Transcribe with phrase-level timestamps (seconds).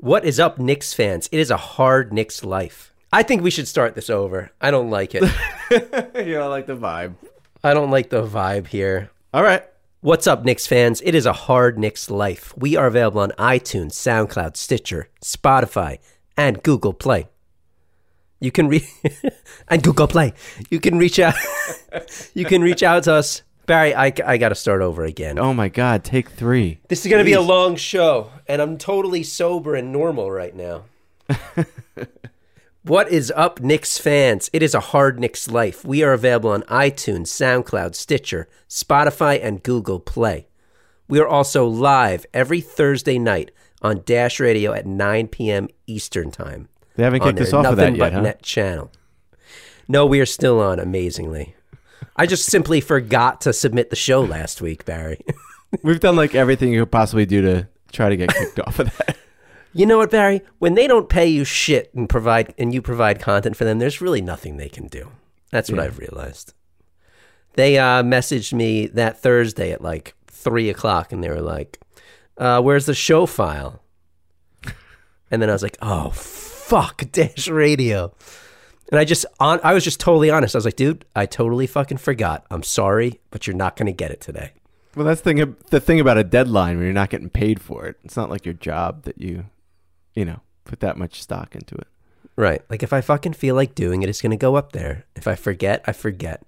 [0.00, 1.28] What is up, Knicks fans?
[1.32, 2.94] It is a hard Knicks life.
[3.12, 4.52] I think we should start this over.
[4.60, 5.24] I don't like it.
[5.72, 7.14] you don't like the vibe.
[7.64, 9.10] I don't like the vibe here.
[9.34, 9.64] All right.
[10.00, 11.00] What's up, Knicks fans?
[11.04, 12.56] It is a hard Knicks life.
[12.56, 15.98] We are available on iTunes, SoundCloud, Stitcher, Spotify,
[16.36, 17.26] and Google Play.
[18.38, 18.86] You can reach
[19.68, 20.32] and Google Play.
[20.70, 21.34] You can reach out.
[22.34, 23.94] you can reach out to us, Barry.
[23.94, 25.38] I, I got to start over again.
[25.38, 26.80] Oh my God, take three.
[26.88, 30.56] This is going to be a long show, and I'm totally sober and normal right
[30.56, 30.86] now.
[32.82, 34.50] what is up, Knicks fans?
[34.52, 35.84] It is a hard Knicks life.
[35.84, 40.48] We are available on iTunes, SoundCloud, Stitcher, Spotify, and Google Play.
[41.06, 45.68] We are also live every Thursday night on Dash Radio at 9 p.m.
[45.86, 46.68] Eastern Time.
[46.96, 48.20] They haven't kicked us off of that yet, huh?
[48.22, 48.90] Net channel.
[49.86, 50.80] No, we are still on.
[50.80, 51.54] Amazingly,
[52.18, 55.20] I just simply forgot to submit the show last week, Barry.
[55.82, 58.94] We've done like everything you could possibly do to try to get kicked off of
[58.98, 59.16] that.
[59.72, 60.42] You know what, Barry?
[60.58, 64.00] When they don't pay you shit and provide and you provide content for them, there's
[64.00, 65.10] really nothing they can do.
[65.50, 65.84] That's what Yeah.
[65.84, 66.54] I've realized.
[67.54, 71.78] They uh, messaged me that Thursday at like three o'clock, and they were like,
[72.36, 73.82] uh, "Where's the show file?"
[75.30, 78.14] And then I was like, "Oh fuck, Dash Radio."
[78.90, 80.54] And I just on I was just totally honest.
[80.54, 82.46] I was like, "Dude, I totally fucking forgot.
[82.50, 84.52] I'm sorry, but you're not going to get it today."
[84.96, 87.86] Well, that's the thing, the thing about a deadline when you're not getting paid for
[87.86, 87.96] it.
[88.02, 89.44] It's not like your job that you,
[90.14, 91.86] you know, put that much stock into it.
[92.34, 92.62] Right.
[92.68, 95.04] Like if I fucking feel like doing it, it's going to go up there.
[95.14, 96.42] If I forget, I forget.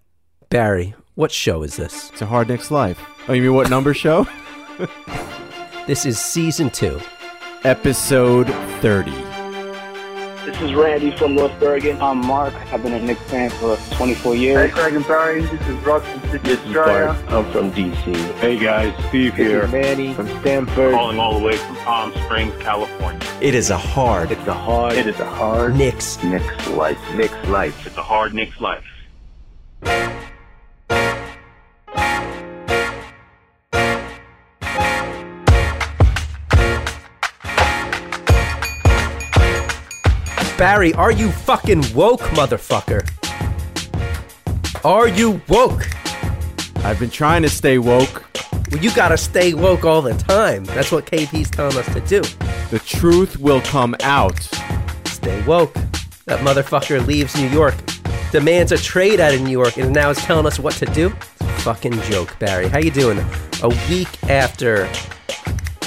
[0.48, 2.11] Barry, what show is this?
[2.11, 3.00] It's a hard Knicks life.
[3.29, 4.27] Oh, you mean what number show?
[5.86, 7.00] This is season two.
[7.64, 8.46] Episode
[8.80, 9.30] 30.
[10.50, 12.02] This is Randy from North Bergen.
[12.02, 12.52] I'm Mark.
[12.72, 14.56] I've been a Knicks fan for 24 years.
[14.56, 14.72] Hey, years.
[14.74, 15.42] Craig and Barry.
[15.42, 17.24] This is Russ from Sydney Australia.
[17.28, 18.34] I'm from DC.
[18.38, 20.92] Hey guys, Steve This here, is Manny from Stanford.
[20.92, 23.24] calling all the way from Palm Springs, California.
[23.40, 24.94] It is a hard It's a hard.
[24.94, 26.20] It is a hard Knicks.
[26.24, 26.98] Knicks life.
[27.14, 27.86] Knicks life.
[27.86, 28.84] It's a hard Knicks life.
[40.61, 43.09] Barry, are you fucking woke, motherfucker?
[44.85, 45.89] Are you woke?
[46.85, 48.27] I've been trying to stay woke.
[48.71, 50.67] Well, you gotta stay woke all the time.
[50.67, 52.21] That's what KP's telling us to do.
[52.69, 54.39] The truth will come out.
[55.07, 55.73] Stay woke.
[56.27, 57.77] That motherfucker leaves New York,
[58.31, 61.09] demands a trade out of New York, and now is telling us what to do.
[61.61, 62.69] Fucking joke, Barry.
[62.69, 63.19] How you doing?
[63.63, 64.87] A week after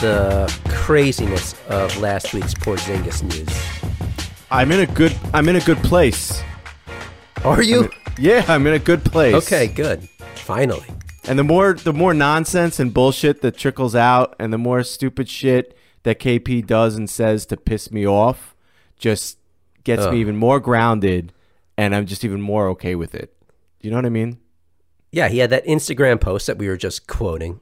[0.01, 3.82] the craziness of last week's Porzingis news.
[4.53, 5.17] I'm in a good.
[5.33, 6.43] I'm in a good place.
[7.43, 7.89] Are you?
[8.19, 9.33] Yeah, I'm in a good place.
[9.33, 10.07] Okay, good.
[10.35, 10.85] Finally.
[11.23, 15.27] And the more the more nonsense and bullshit that trickles out, and the more stupid
[15.27, 18.55] shit that KP does and says to piss me off,
[18.99, 19.39] just
[19.83, 20.13] gets Ugh.
[20.13, 21.33] me even more grounded,
[21.75, 23.35] and I'm just even more okay with it.
[23.79, 24.37] Do You know what I mean?
[25.11, 27.59] Yeah, he had that Instagram post that we were just quoting.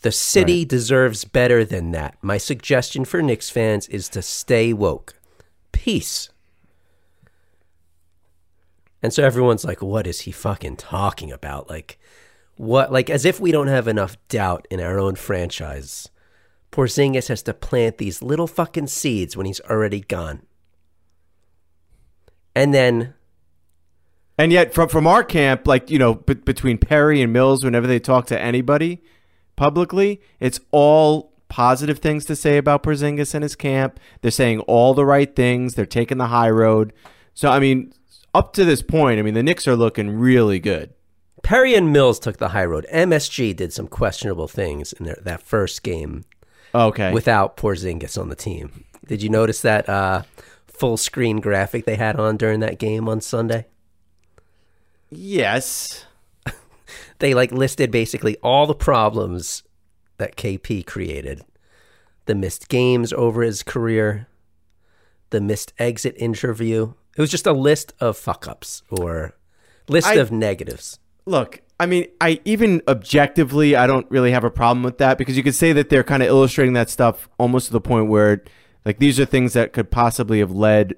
[0.00, 2.16] The city deserves better than that.
[2.22, 5.15] My suggestion for Knicks fans is to stay woke.
[5.76, 6.30] Peace.
[9.02, 11.68] And so everyone's like, what is he fucking talking about?
[11.68, 11.98] Like,
[12.56, 12.90] what?
[12.90, 16.08] Like, as if we don't have enough doubt in our own franchise.
[16.72, 20.42] Porzingis has to plant these little fucking seeds when he's already gone.
[22.54, 23.14] And then
[24.38, 27.86] And yet, from from our camp, like you know, b- between Perry and Mills, whenever
[27.86, 29.02] they talk to anybody
[29.56, 34.00] publicly, it's all positive things to say about Porzingis and his camp.
[34.20, 35.74] They're saying all the right things.
[35.74, 36.92] They're taking the high road.
[37.34, 37.92] So, I mean,
[38.34, 40.92] up to this point, I mean, the Knicks are looking really good.
[41.42, 42.86] Perry and Mills took the high road.
[42.92, 46.24] MSG did some questionable things in their, that first game
[46.74, 47.12] Okay.
[47.12, 48.84] without Porzingis on the team.
[49.06, 50.22] Did you notice that uh,
[50.66, 53.66] full screen graphic they had on during that game on Sunday?
[55.10, 56.04] yes.
[57.18, 59.62] They like listed basically all the problems
[60.18, 61.42] that KP created.
[62.26, 64.28] The missed games over his career,
[65.30, 66.94] the missed exit interview.
[67.16, 69.34] It was just a list of fuck ups or
[69.88, 70.98] list I- of negatives.
[71.24, 75.36] Look, I mean, I even objectively, I don't really have a problem with that because
[75.36, 78.42] you could say that they're kind of illustrating that stuff almost to the point where
[78.84, 80.94] Like these are things that could possibly have led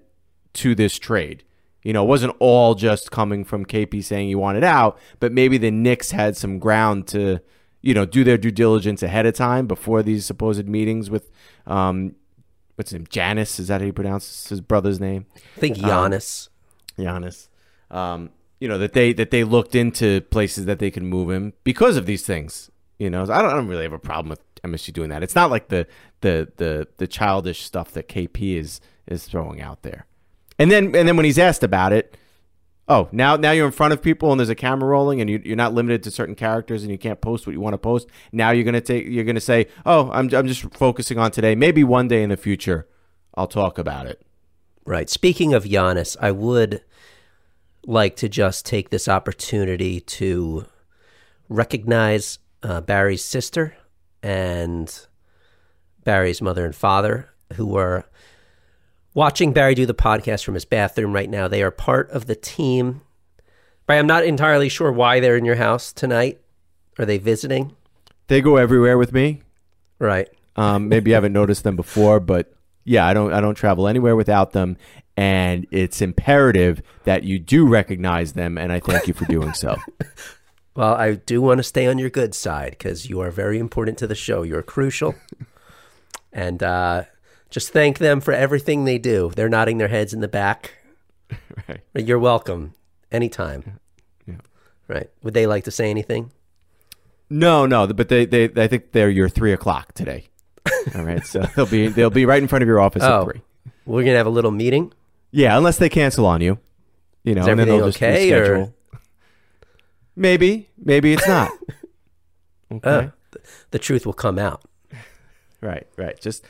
[0.55, 1.43] to this trade.
[1.83, 5.57] You know, it wasn't all just coming from KP saying he wanted out, but maybe
[5.57, 7.41] the Knicks had some ground to,
[7.81, 11.31] you know, do their due diligence ahead of time before these supposed meetings with,
[11.67, 12.15] um,
[12.75, 13.07] what's his name?
[13.09, 15.27] Janice is that how you pronounce his brother's name?
[15.57, 16.49] I think Giannis.
[16.99, 17.49] Giannis.
[17.91, 18.31] Um,
[18.61, 21.97] you know that they that they looked into places that they can move him because
[21.97, 22.71] of these things.
[22.99, 25.23] You know, I don't, I don't really have a problem with MSG doing that.
[25.23, 25.87] It's not like the
[26.23, 30.07] the the the childish stuff that KP is is throwing out there.
[30.59, 32.17] And then and then when he's asked about it,
[32.89, 35.41] oh now now you're in front of people and there's a camera rolling and you,
[35.45, 38.09] you're not limited to certain characters and you can't post what you want to post.
[38.33, 41.55] Now you're gonna take you're gonna say, oh I'm I'm just focusing on today.
[41.55, 42.89] Maybe one day in the future
[43.35, 44.23] I'll talk about it.
[44.85, 45.09] Right.
[45.11, 46.83] Speaking of Janis, I would
[47.87, 50.67] like to just take this opportunity to
[51.49, 53.77] recognize uh, Barry's sister
[54.23, 55.07] and
[56.05, 58.07] Barry's mother and father, who are
[59.19, 61.49] watching Barry do the podcast from his bathroom right now.
[61.49, 63.01] They are part of the team.
[63.85, 66.41] Barry, I'm not entirely sure why they're in your house tonight.
[67.01, 67.75] Are they visiting?
[68.29, 69.43] They go everywhere with me.
[69.99, 70.29] Right.
[70.55, 72.55] Um, maybe you haven't noticed them before, but
[72.85, 74.77] yeah, I don't I don't travel anywhere without them,
[75.17, 79.77] and it's imperative that you do recognize them, and I thank you for doing so.
[80.77, 83.99] Well, I do want to stay on your good side because you are very important
[83.99, 84.43] to the show.
[84.43, 85.17] You're crucial.
[86.33, 87.03] and uh,
[87.51, 89.31] just thank them for everything they do.
[89.35, 90.75] They're nodding their heads in the back.
[91.69, 91.81] Right.
[91.95, 92.73] You're welcome
[93.13, 93.79] anytime.
[94.27, 94.37] Yeah.
[94.87, 95.11] Right.
[95.23, 96.31] Would they like to say anything?
[97.29, 100.29] No, no, but they, they I think they're your three o'clock today.
[100.95, 103.21] All right, so they'll be they'll be right in front of your office Oh.
[103.21, 103.43] at three.
[103.85, 104.93] We're going to have a little meeting.
[105.31, 106.59] Yeah, unless they cancel on you,
[107.25, 108.73] you know, Is and then they'll just okay, or-
[110.17, 111.51] Maybe, maybe it's not.
[112.73, 113.09] okay, Uh,
[113.73, 114.63] the truth will come out.
[115.61, 116.19] right, right.
[116.21, 116.45] Just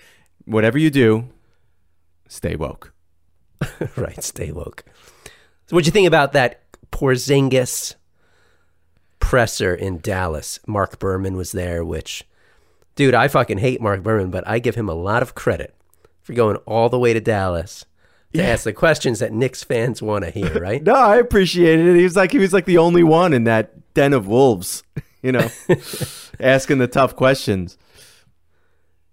[0.49, 1.29] whatever you do,
[2.29, 2.93] stay woke.
[3.97, 4.23] right.
[4.23, 4.85] Stay woke.
[5.67, 7.95] So, what'd you think about that Porzingis
[9.21, 10.61] presser in Dallas?
[10.67, 12.25] Mark Berman was there, which,
[12.95, 15.75] dude, I fucking hate Mark Berman, but I give him a lot of credit
[16.23, 17.85] for going all the way to Dallas
[18.35, 20.83] to ask the questions that Knicks fans want to hear, right?
[20.83, 21.97] No, I appreciated it.
[21.97, 24.83] He was like he was like the only one in that den of wolves,
[25.23, 25.49] you know,
[26.41, 27.77] asking the tough questions.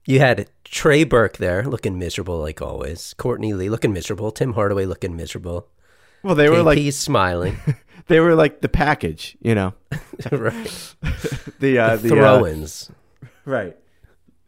[0.06, 3.14] You had Trey Burke there looking miserable like always.
[3.18, 4.32] Courtney Lee looking miserable.
[4.32, 5.68] Tim Hardaway looking miserable.
[6.24, 7.58] Well, they were like he's smiling.
[8.08, 9.74] they were like the package, you know,
[10.32, 10.96] right.
[11.60, 12.92] the uh, the uh, Throw-ins.
[13.46, 13.76] right.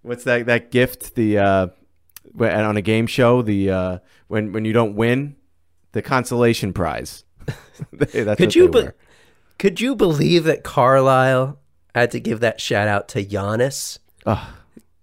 [0.03, 1.15] What's that that gift?
[1.15, 1.67] The uh,
[2.39, 5.35] on a game show, the uh, when when you don't win,
[5.91, 7.23] the consolation prize.
[7.91, 8.95] That's Could you be- were.
[9.59, 11.59] could you believe that Carlisle
[11.95, 14.45] had to give that shout out to Janis, Ugh.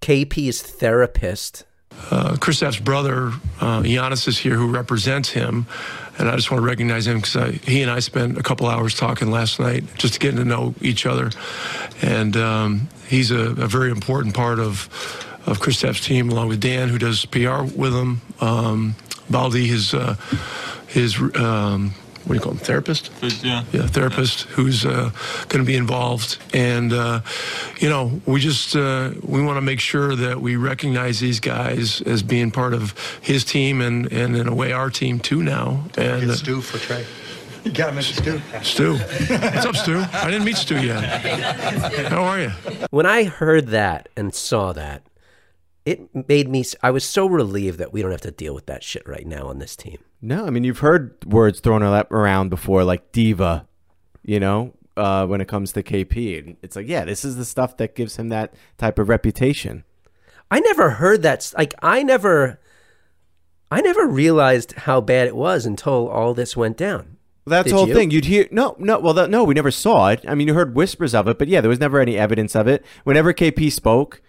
[0.04, 1.64] KP's therapist?
[2.10, 5.66] Uh, Kristaps' brother, uh, Janis, is here who represents him.
[6.18, 8.94] And I just want to recognize him because he and I spent a couple hours
[8.94, 11.30] talking last night, just getting to know each other.
[12.02, 14.90] And um, he's a, a very important part of
[15.46, 18.20] of Kristaps' team, along with Dan, who does PR with him.
[18.40, 18.96] Um,
[19.30, 20.16] Baldi, his uh,
[20.86, 23.10] his um, what do you call them, therapist?
[23.44, 23.64] Yeah.
[23.72, 25.10] yeah, therapist who's uh,
[25.48, 27.20] going to be involved, and uh,
[27.78, 32.00] you know, we just uh, we want to make sure that we recognize these guys
[32.02, 35.84] as being part of his team and and in a way our team too now.
[35.98, 37.04] And uh, Stu for Trey.
[37.64, 38.40] You got to mention Stu.
[38.62, 40.04] Stu, what's up, Stu?
[40.12, 41.02] I didn't meet Stu yet.
[42.10, 42.50] How are you?
[42.90, 45.02] When I heard that and saw that,
[45.86, 46.64] it made me.
[46.82, 49.46] I was so relieved that we don't have to deal with that shit right now
[49.48, 49.98] on this team.
[50.24, 53.66] No, I mean you've heard words thrown ar- around before, like diva.
[54.22, 57.44] You know, uh, when it comes to KP, And it's like, yeah, this is the
[57.44, 59.84] stuff that gives him that type of reputation.
[60.50, 61.52] I never heard that.
[61.56, 62.58] Like I never,
[63.70, 67.18] I never realized how bad it was until all this went down.
[67.46, 67.94] That's Did the whole you?
[67.94, 68.10] thing.
[68.10, 68.98] You'd hear no, no.
[68.98, 70.24] Well, that, no, we never saw it.
[70.26, 72.66] I mean, you heard whispers of it, but yeah, there was never any evidence of
[72.66, 72.82] it.
[73.04, 74.22] Whenever KP spoke,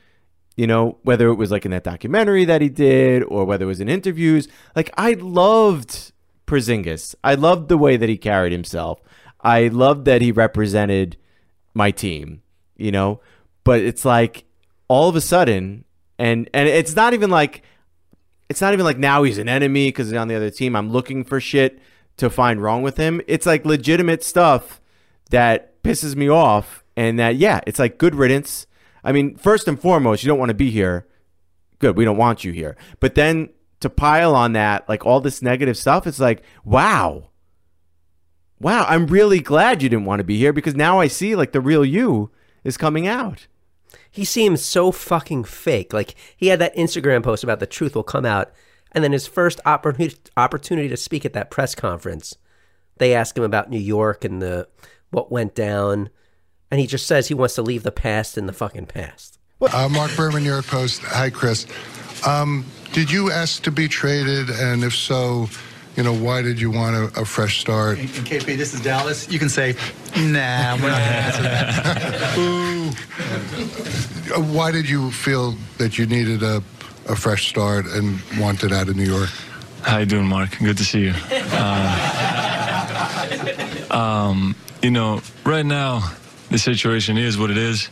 [0.55, 3.67] you know, whether it was like in that documentary that he did or whether it
[3.67, 6.13] was in interviews, like I loved
[6.47, 7.15] Porzingis.
[7.23, 9.01] I loved the way that he carried himself.
[9.41, 11.17] I loved that he represented
[11.73, 12.41] my team.
[12.77, 13.21] You know,
[13.63, 14.45] but it's like
[14.87, 15.85] all of a sudden,
[16.19, 17.63] and and it's not even like
[18.49, 20.75] it's not even like now he's an enemy because he's on the other team.
[20.75, 21.79] I'm looking for shit
[22.17, 23.21] to find wrong with him.
[23.27, 24.81] It's like legitimate stuff
[25.31, 28.67] that pisses me off, and that yeah, it's like good riddance.
[29.05, 31.07] I mean, first and foremost, you don't want to be here.
[31.79, 32.75] Good, we don't want you here.
[32.99, 37.29] But then to pile on that, like all this negative stuff, it's like wow,
[38.59, 38.85] wow.
[38.89, 41.61] I'm really glad you didn't want to be here because now I see like the
[41.61, 42.31] real you
[42.63, 43.47] is coming out.
[44.09, 45.91] he seems so fucking fake.
[45.91, 48.53] Like he had that Instagram post about the truth will come out,
[48.93, 52.37] and then his first opportunity to speak at that press conference,
[52.97, 54.69] they ask him about New York and the
[55.11, 56.09] what went down,
[56.71, 59.39] and he just says he wants to leave the past in the fucking past.
[59.61, 61.01] Uh, Mark Berman, New York Post.
[61.03, 61.65] Hi, Chris.
[62.25, 64.49] Um, did you ask to be traded?
[64.49, 65.47] And if so,
[65.95, 67.97] you know, why did you want a, a fresh start?
[67.97, 69.29] In, in KP, this is Dallas.
[69.31, 69.75] You can say,
[70.17, 72.35] nah, we're not going to answer that.
[72.35, 72.91] Boo.
[74.35, 76.61] Uh, Why did you feel that you needed a,
[77.07, 79.29] a fresh start and wanted out of New York?
[79.83, 80.57] How you doing, Mark?
[80.59, 81.13] Good to see you.
[81.31, 82.31] Uh,
[83.91, 86.11] um, you know, right now
[86.55, 87.89] the situation is what it is.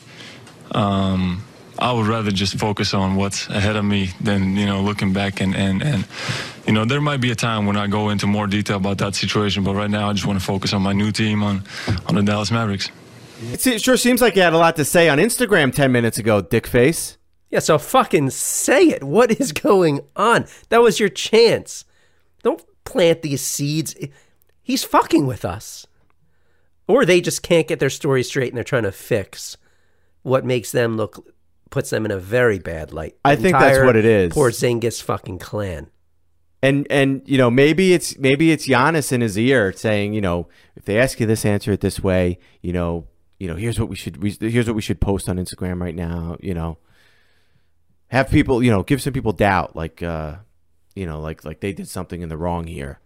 [0.72, 1.44] Um,
[1.78, 5.42] I would rather just focus on what's ahead of me than you know looking back
[5.42, 6.06] and and and
[6.66, 9.16] you know there might be a time when I go into more detail about that
[9.16, 11.64] situation, but right now I just want to focus on my new team on
[12.08, 12.90] on the Dallas Mavericks.
[13.42, 16.42] It sure seems like you had a lot to say on Instagram 10 minutes ago,
[16.42, 17.18] dick face.
[17.50, 19.04] Yeah, so fucking say it.
[19.04, 20.46] What is going on?
[20.70, 21.84] That was your chance.
[22.44, 23.94] Don't plant these seeds.
[24.62, 25.86] He's fucking with us.
[26.88, 29.58] Or they just can't get their story straight and they're trying to fix
[30.24, 31.34] what makes them look
[31.70, 33.16] puts them in a very bad light.
[33.26, 34.32] I think that's what it is.
[34.32, 35.90] Porzingis fucking clan.
[36.62, 40.48] And and you know maybe it's maybe it's Janis in his ear saying you know
[40.76, 43.90] if they ask you this answer it this way you know you know here's what
[43.90, 46.78] we should we, here's what we should post on Instagram right now you know
[48.08, 50.36] have people you know give some people doubt like uh
[50.96, 53.02] you know like like they did something in the wrong here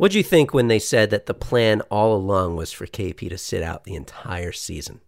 [0.00, 3.36] What'd you think when they said that the plan all along was for KP to
[3.36, 5.02] sit out the entire season?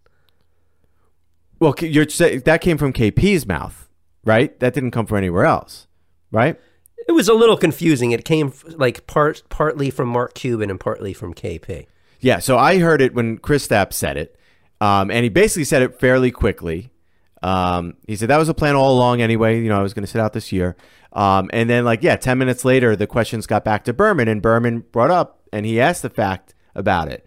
[1.59, 3.89] well you're that came from KP's mouth
[4.23, 5.87] right that didn't come from anywhere else
[6.31, 6.61] right
[7.09, 8.13] It was a little confusing.
[8.13, 11.87] It came like part partly from Mark Cuban and partly from KP.
[12.21, 14.39] Yeah, so I heard it when Chris Stapp said it,
[14.81, 16.91] um, and he basically said it fairly quickly.
[17.43, 19.61] Um, he said that was a plan all along anyway.
[19.61, 20.77] You know, I was going to sit out this year,
[21.13, 24.41] um, and then like yeah, ten minutes later, the questions got back to Berman, and
[24.43, 27.27] Berman brought up and he asked the fact about it,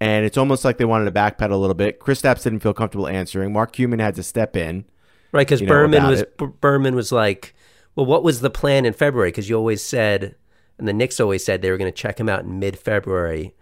[0.00, 2.00] and it's almost like they wanted to backpedal a little bit.
[2.00, 3.52] Kristaps didn't feel comfortable answering.
[3.52, 4.84] Mark Cuban had to step in,
[5.32, 6.24] Right, because you know, Berman was.
[6.38, 7.54] B- Berman was like,
[7.94, 10.34] "Well, what was the plan in February?" Because you always said,
[10.78, 13.54] and the Knicks always said they were going to check him out in mid-February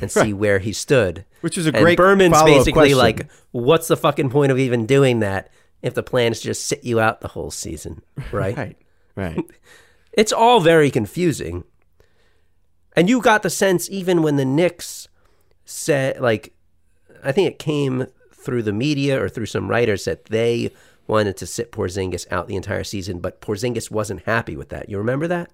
[0.00, 0.36] and see Right.
[0.36, 1.24] where he stood.
[1.40, 2.98] Which is a And great Berman's basically question.
[2.98, 6.66] like, "What's the fucking point of even doing that if the plan is to just
[6.66, 8.56] sit you out the whole season?" Right.
[8.56, 8.76] right,
[9.16, 9.38] right.
[10.14, 11.64] It's all very confusing.
[12.94, 15.08] And you got the sense even when the Knicks
[15.64, 16.52] said, like,
[17.24, 20.70] I think it came through the media or through some writers that they
[21.06, 24.90] wanted to sit Porzingis out the entire season, but Porzingis wasn't happy with that.
[24.90, 25.50] You remember that?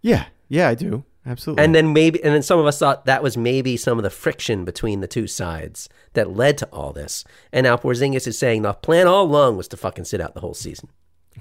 [0.00, 1.64] Yeah, yeah, I do absolutely.
[1.64, 4.10] And then maybe, and then some of us thought that was maybe some of the
[4.10, 7.24] friction between the two sides that led to all this.
[7.52, 10.40] And now Porzingis is saying the plan all along was to fucking sit out the
[10.40, 10.88] whole season.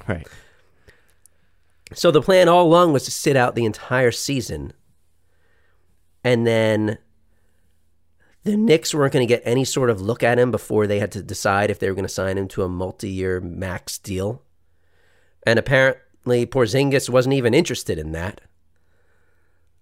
[0.07, 0.27] right,
[1.94, 4.74] So the plan all along was to sit out the entire season.
[6.24, 6.98] And then
[8.44, 11.12] the Knicks weren't going to get any sort of look at him before they had
[11.13, 14.44] to decide if they were going to sign him to a multi year max deal.
[15.46, 18.41] And apparently Porzingis wasn't even interested in that.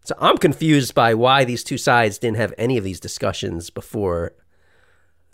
[0.03, 4.33] So I'm confused by why these two sides didn't have any of these discussions before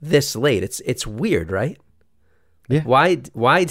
[0.01, 0.63] this late.
[0.63, 1.78] It's it's weird, right?
[2.70, 2.84] Yeah.
[2.84, 3.68] Why why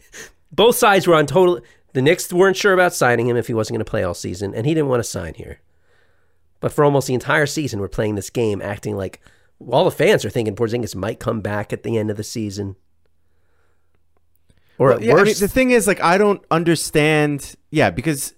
[0.52, 1.60] both sides were on total
[1.92, 4.54] the Knicks weren't sure about signing him if he wasn't going to play all season
[4.54, 5.60] and he didn't want to sign here.
[6.60, 9.20] But for almost the entire season we're playing this game acting like
[9.68, 12.76] all the fans are thinking Porzingis might come back at the end of the season.
[14.78, 17.54] Or Well, at yeah, I mean, worst, the thing is, like, I don't understand.
[17.70, 18.32] Yeah, because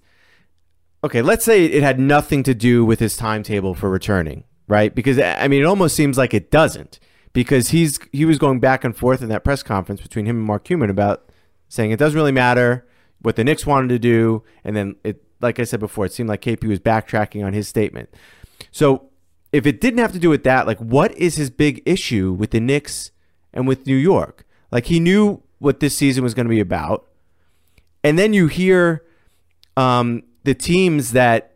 [1.03, 4.93] okay, let's say it had nothing to do with his timetable for returning, right?
[4.93, 6.99] Because I mean, it almost seems like it doesn't,
[7.31, 10.45] because he's he was going back and forth in that press conference between him and
[10.45, 11.29] Mark Cuban about
[11.69, 12.85] saying it doesn't really matter
[13.23, 16.29] what the Knicks wanted to do, and then it, like I said before, it seemed
[16.29, 18.09] like KP was backtracking on his statement.
[18.71, 19.09] So
[19.51, 22.51] if it didn't have to do with that, like, what is his big issue with
[22.51, 23.11] the Knicks
[23.53, 24.45] and with New York?
[24.71, 27.07] Like, he knew what this season was going to be about.
[28.03, 29.03] And then you hear
[29.77, 31.55] um, the teams that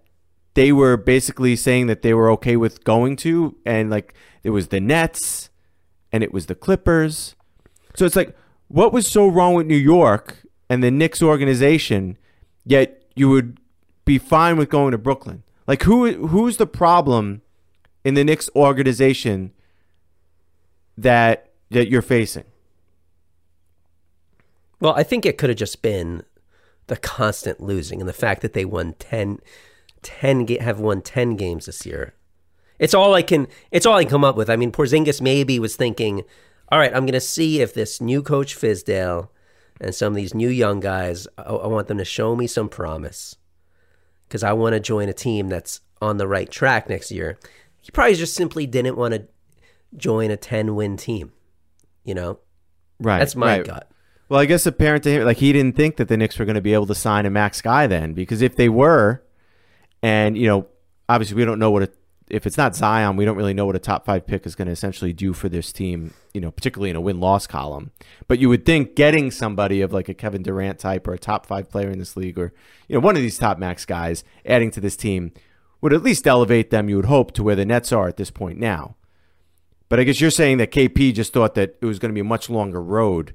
[0.54, 3.58] they were basically saying that they were okay with going to.
[3.66, 5.50] And, like, it was the Nets
[6.12, 7.36] and it was the Clippers.
[7.96, 8.36] So it's like,
[8.68, 12.18] what was so wrong with New York and the Knicks organization,
[12.66, 13.60] yet you would
[14.06, 15.44] be fine with going to Brooklyn?
[15.68, 17.42] Like, who who's the problem
[18.04, 19.52] in the Knicks organization
[20.98, 22.46] that that you're facing?
[24.80, 26.24] Well, I think it could have just been
[26.88, 29.40] the constant losing and the fact that they won 10,
[30.04, 32.14] 10 have won 10 games this year.
[32.80, 34.50] It's all I can it's all I can come up with.
[34.50, 36.24] I mean, Porzingis maybe was thinking
[36.70, 39.30] all right, I'm going to see if this new coach Fizdale
[39.80, 42.70] and some of these new young guys, I, I want them to show me some
[42.70, 43.36] promise
[44.28, 47.40] because I want to join a team that's on the right track next year.
[47.82, 49.28] He probably just simply didn't want to
[49.96, 51.32] join a 10 win team.
[52.04, 52.40] You know,
[53.00, 53.20] Right.
[53.20, 53.66] That's my right.
[53.66, 53.90] gut.
[54.30, 56.56] Well, I guess apparent to him, like he didn't think that the Knicks were going
[56.56, 59.24] to be able to sign a max guy then, because if they were,
[60.02, 60.68] and you know,
[61.08, 61.90] obviously we don't know what a,
[62.30, 64.66] if it's not Zion, we don't really know what a top five pick is going
[64.66, 67.92] to essentially do for this team, you know, particularly in a win loss column.
[68.28, 71.46] But you would think getting somebody of like a Kevin Durant type or a top
[71.46, 72.54] five player in this league, or
[72.88, 75.32] you know, one of these top max guys, adding to this team
[75.82, 76.90] would at least elevate them.
[76.90, 78.96] You would hope to where the Nets are at this point now.
[79.90, 82.20] But I guess you're saying that KP just thought that it was going to be
[82.20, 83.34] a much longer road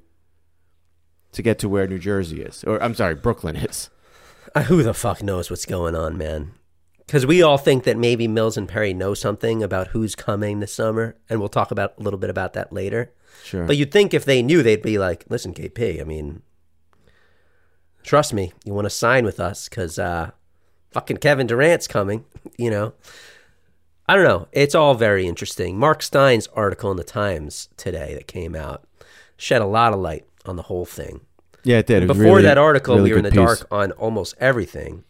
[1.32, 3.88] to get to where New Jersey is, or I'm sorry, Brooklyn is.
[4.54, 6.52] Uh, Who the fuck knows what's going on, man?
[7.12, 10.72] Because we all think that maybe Mills and Perry know something about who's coming this
[10.72, 13.12] summer, and we'll talk about a little bit about that later.
[13.44, 13.66] Sure.
[13.66, 16.40] But you'd think if they knew, they'd be like, "Listen, KP, I mean,
[18.02, 20.30] trust me, you want to sign with us because uh,
[20.92, 22.24] fucking Kevin Durant's coming."
[22.56, 22.94] You know,
[24.08, 24.48] I don't know.
[24.50, 25.78] It's all very interesting.
[25.78, 28.84] Mark Stein's article in the Times today that came out
[29.36, 31.20] shed a lot of light on the whole thing.
[31.62, 32.04] Yeah, it did.
[32.04, 33.36] It Before really- that article, really we were in the piece.
[33.38, 35.04] dark on almost everything.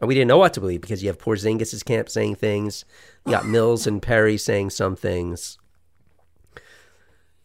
[0.00, 2.84] And we didn't know what to believe because you have Porzingis' camp saying things.
[3.26, 5.58] You got Mills and Perry saying some things.
[6.56, 6.62] It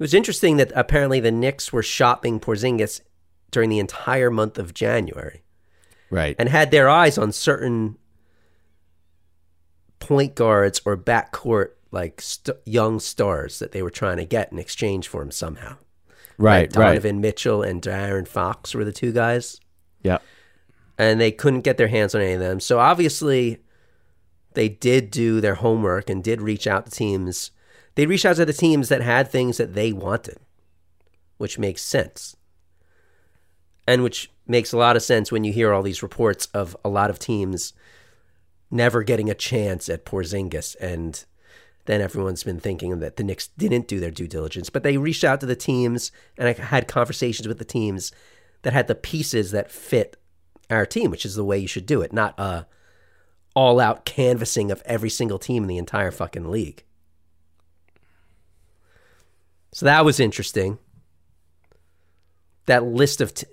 [0.03, 3.01] was interesting that apparently the Knicks were shopping Porzingis
[3.51, 5.43] during the entire month of January
[6.09, 6.35] Right.
[6.39, 7.97] and had their eyes on certain
[9.99, 14.59] point guards or backcourt like st- young stars that they were trying to get in
[14.59, 15.77] exchange for him somehow.
[16.37, 16.87] Right, Like right.
[16.95, 19.59] Donovan Mitchell and De'Aaron Fox were the two guys
[20.03, 20.17] Yeah.
[20.97, 22.59] And they couldn't get their hands on any of them.
[22.59, 23.59] So obviously,
[24.53, 27.51] they did do their homework and did reach out to teams.
[27.95, 30.37] They reached out to the teams that had things that they wanted,
[31.37, 32.35] which makes sense.
[33.87, 36.89] And which makes a lot of sense when you hear all these reports of a
[36.89, 37.73] lot of teams
[38.71, 41.23] never getting a chance at Porzingis and
[41.85, 45.23] then everyone's been thinking that the Knicks didn't do their due diligence, but they reached
[45.23, 48.11] out to the teams and I had conversations with the teams
[48.63, 50.17] that had the pieces that fit
[50.69, 52.65] our team, which is the way you should do it, not a
[53.55, 56.83] all out canvassing of every single team in the entire fucking league.
[59.71, 60.77] So that was interesting.
[62.65, 63.47] That list of, t-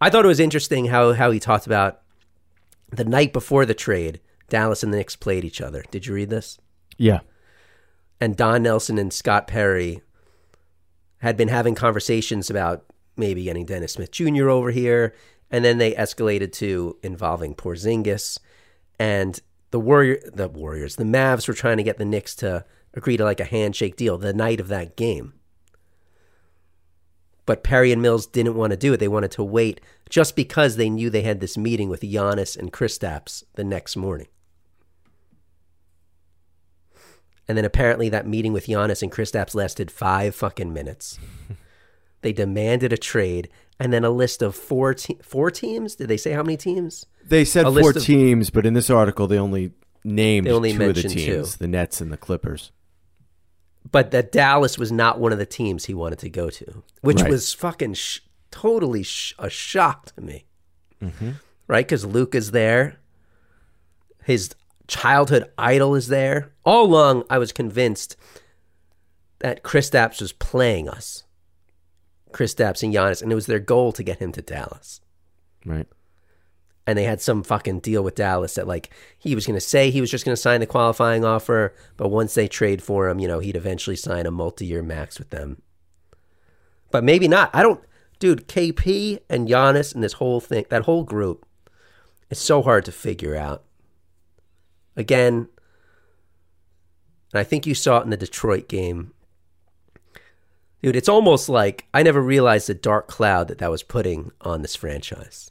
[0.00, 2.00] I thought it was interesting how how he talked about
[2.90, 5.84] the night before the trade, Dallas and the Knicks played each other.
[5.90, 6.58] Did you read this?
[6.96, 7.20] Yeah.
[8.20, 10.00] and Don Nelson and Scott Perry
[11.18, 12.84] had been having conversations about
[13.16, 14.48] maybe getting Dennis Smith Jr.
[14.48, 15.14] over here,
[15.50, 18.38] and then they escalated to involving Porzingis,
[18.98, 23.16] and the Warrior, the Warriors, the Mavs were trying to get the Knicks to agree
[23.16, 25.34] to like a handshake deal the night of that game.
[27.46, 28.98] But Perry and Mills didn't want to do it.
[28.98, 29.80] They wanted to wait
[30.10, 34.26] just because they knew they had this meeting with Janis and Kristaps the next morning.
[37.48, 41.18] And then apparently that meeting with Janis and Kristaps lasted five fucking minutes.
[42.20, 43.48] they demanded a trade
[43.80, 45.94] and then a list of four te- four teams.
[45.96, 47.06] Did they say how many teams?
[47.24, 49.72] They said A four list of- teams, but in this article they only
[50.04, 51.58] named They only two of the teams, two.
[51.58, 52.72] the Nets and the Clippers.
[53.90, 57.22] But that Dallas was not one of the teams he wanted to go to, which
[57.22, 57.30] Right.
[57.30, 60.44] was fucking sh- totally sh- a shock to me.
[61.02, 61.34] Mhm.
[61.66, 61.86] Right?
[61.86, 62.96] Because Luke is there.
[64.24, 64.54] His
[64.88, 66.52] childhood idol is there.
[66.64, 68.16] All along, I was convinced
[69.40, 71.24] that Chris Kristaps was playing us.
[72.32, 75.00] Kristaps and Janis, and it was their goal to get him to Dallas.
[75.64, 75.86] Right.
[76.86, 78.88] and they had some fucking deal with Dallas that like
[79.18, 82.08] he was going to say he was just going to sign the qualifying offer, but
[82.08, 85.60] once they trade for him, you know, he'd eventually sign a multi-year max with them.
[86.90, 87.50] But maybe not.
[87.52, 87.84] I don't,
[88.18, 88.48] dude.
[88.48, 91.44] KP and Janis and this whole thing, that whole group,
[92.30, 93.64] it's so hard to figure out.
[94.96, 95.48] Again,
[97.34, 99.12] and I think you saw it in the Detroit game.
[100.82, 104.62] Dude, it's almost like I never realized the dark cloud that that was putting on
[104.62, 105.50] this franchise.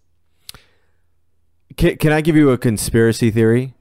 [1.76, 3.74] Can, can I give you a conspiracy theory?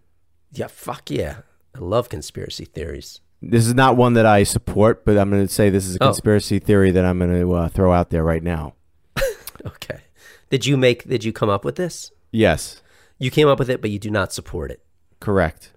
[0.52, 1.38] Yeah, fuck yeah.
[1.74, 3.20] I love conspiracy theories.
[3.42, 6.02] This is not one that I support, but I'm going to say this is a
[6.02, 6.06] Oh.
[6.08, 8.74] conspiracy theory that I'm going to uh, throw out there right now.
[9.66, 10.00] Okay.
[10.48, 12.12] Did you make did you come up with this?
[12.30, 12.82] Yes,
[13.18, 14.80] You came up with it, but you do not support it.
[15.20, 15.72] correct.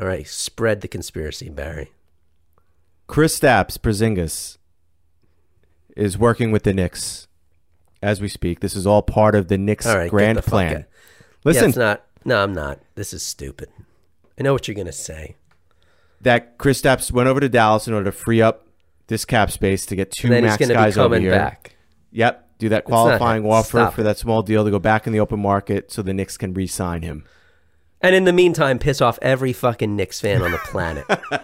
[0.00, 0.26] All right.
[0.26, 1.90] Spread the conspiracy, Barry.
[3.08, 4.56] Kristaps, Porzingis,
[5.96, 7.28] is working with the Knicks
[8.02, 8.60] as we speak.
[8.60, 10.04] This is all part of the Knicks All right.
[10.04, 10.86] get grand the plan.
[11.44, 12.78] Listen, Yeah, it's not no, I'm not.
[12.94, 13.68] This is stupid.
[14.38, 15.36] I know what you're gonna say.
[16.20, 18.66] that Kristaps went over to Dallas in order to free up
[19.08, 21.32] this cap space to get two max going to be guys over here.
[21.32, 21.76] back.
[22.12, 24.04] Yep, do that qualifying offer Stop for it.
[24.04, 27.02] that small deal to go back in the open market so the Knicks can re-sign
[27.02, 27.24] him.
[28.02, 31.04] And in the meantime, piss off every fucking Knicks fan on the planet.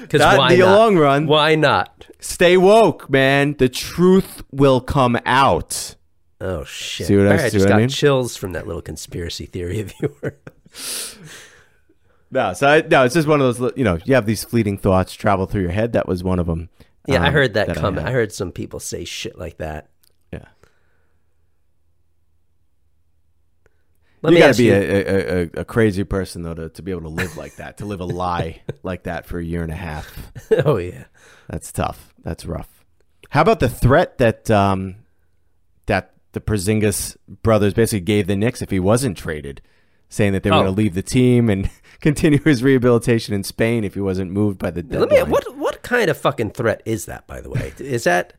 [0.00, 0.76] Because why in the not?
[0.78, 1.26] long run.
[1.28, 2.08] Why not?
[2.18, 3.54] Stay woke, man.
[3.56, 5.94] The truth will come out.
[6.40, 7.06] Oh shit!
[7.06, 7.88] See what I- All right, see just what I got mean?
[7.88, 11.16] chills from that little conspiracy theory of yours.
[12.32, 13.60] No, so I, no, it's just one of those.
[13.60, 15.92] li- You know, you have these fleeting thoughts travel through your head.
[15.94, 16.68] That was one of them.
[17.06, 18.06] yeah, I um, heard that, comment.
[18.06, 19.88] I, heard some people say shit like that.
[24.22, 26.90] Let you me got to be A, a, a, crazy person though to, to be
[26.90, 29.72] able to live like that, to live a lie like that for a year and
[29.72, 30.30] a half.
[30.66, 31.04] oh yeah,
[31.48, 32.12] That's tough.
[32.22, 32.84] That's rough.
[33.30, 34.96] How about the threat that um,
[35.86, 39.62] that the Porzingis brothers basically gave the Knicks if he wasn't traded,
[40.08, 40.62] saying that they were Oh.
[40.64, 44.58] going to leave the team and continue his rehabilitation in Spain if he wasn't moved
[44.58, 45.26] by the Let deadline.
[45.26, 45.30] me.
[45.32, 47.26] What what kind of fucking threat is that?
[47.26, 48.34] By the way, is that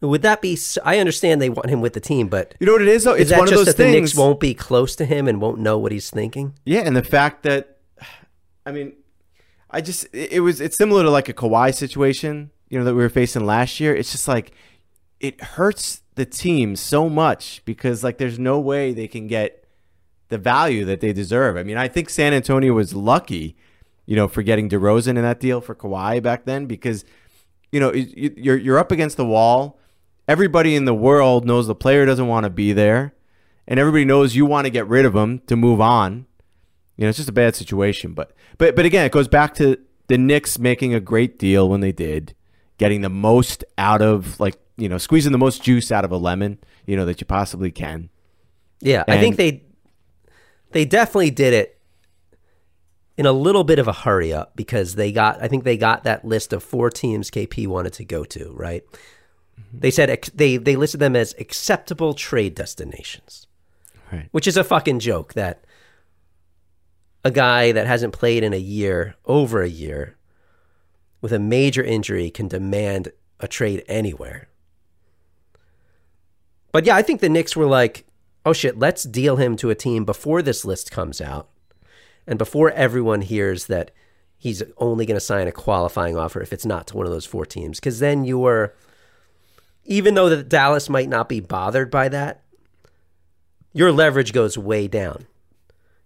[0.00, 0.58] would that be?
[0.84, 3.14] I understand they want him with the team, but You know what it is though?
[3.14, 5.26] is It's that one of those that the Knicks things- won't be close to him
[5.28, 6.54] and won't know what he's thinking?
[6.64, 7.78] Yeah, and the fact that,
[8.64, 8.92] I mean,
[9.70, 13.02] I just it was it's similar to like a Kawhi situation, you know, that we
[13.02, 13.94] were facing last year.
[13.94, 14.52] It's just like
[15.20, 19.64] it hurts the team so much because like there's no way they can get
[20.28, 21.56] the value that they deserve.
[21.56, 23.56] I mean, I think San Antonio was lucky,
[24.06, 27.04] you know, for getting DeRozan in that deal for Kawhi back then because
[27.72, 29.78] you know you- you- you're you're up against the wall.
[30.28, 33.14] Everybody in the world knows the player doesn't want to be there,
[33.68, 36.26] and everybody knows you want to get rid of him to move on.
[36.96, 38.12] You know, it's just a bad situation.
[38.12, 41.80] But but but again, it goes back to the Knicks making a great deal when
[41.80, 42.34] they did,
[42.78, 46.16] getting the most out of like you know squeezing the most juice out of a
[46.16, 48.08] lemon, you know that you possibly can.
[48.80, 49.62] Yeah, I think they
[50.72, 51.78] they definitely did it
[53.16, 56.04] in a little bit of a hurry up because they got I think they got
[56.04, 58.84] that list of four teams KP wanted to go to, right?
[59.60, 59.78] Mm-hmm.
[59.80, 63.46] They said ex- they they listed them as acceptable trade destinations.
[64.12, 64.28] Right.
[64.30, 65.64] Which is a fucking joke that
[67.24, 70.16] a guy that hasn't played in a year, over a year,
[71.20, 74.48] with a major injury can demand a trade anywhere.
[76.70, 78.06] But yeah, I think the Knicks were like,
[78.44, 81.48] oh shit, let's deal him to a team before this list comes out
[82.26, 83.90] and before everyone hears that
[84.38, 87.26] he's only going to sign a qualifying offer if it's not to one of those
[87.26, 87.80] four teams.
[87.80, 88.74] Because then you're,
[89.86, 92.42] even though that Dallas might not be bothered by that,
[93.72, 95.26] your leverage goes way down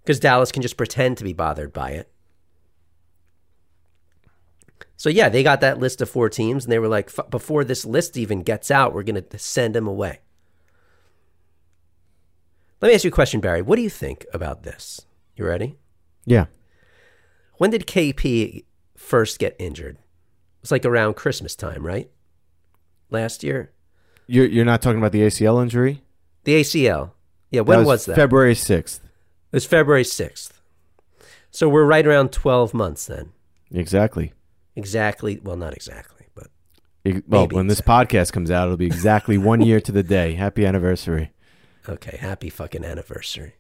[0.03, 2.11] because Dallas can just pretend to be bothered by it.
[4.97, 7.65] So yeah, they got that list of four teams, and they were like, "F- before
[7.65, 10.21] this list even gets out, we're going to send them away.
[12.83, 13.63] Let me ask you a question, Barry.
[13.63, 15.07] What do you think about this?
[15.37, 15.79] You ready?
[16.27, 16.47] Yeah.
[17.57, 18.65] When did KP
[18.97, 19.97] first get injured?
[19.97, 22.11] It was like around Christmas time, right?
[23.11, 23.73] Last year?
[24.27, 26.03] You're you're not talking about the ACL injury.
[26.45, 27.11] The ACL.
[27.51, 28.15] Yeah, when That was, that?
[28.17, 29.03] February sixth.
[29.05, 30.53] It was February 6th.
[31.51, 33.33] So we're right around 12 months then.
[33.73, 34.33] Exactly.
[34.77, 35.41] Exactly.
[35.43, 36.47] Well, not exactly, but
[37.27, 40.35] Well, when this podcast comes out, it'll be exactly one year to the day.
[40.47, 41.33] Happy anniversary.
[41.89, 42.17] okay.
[42.19, 43.55] Happy fucking anniversary.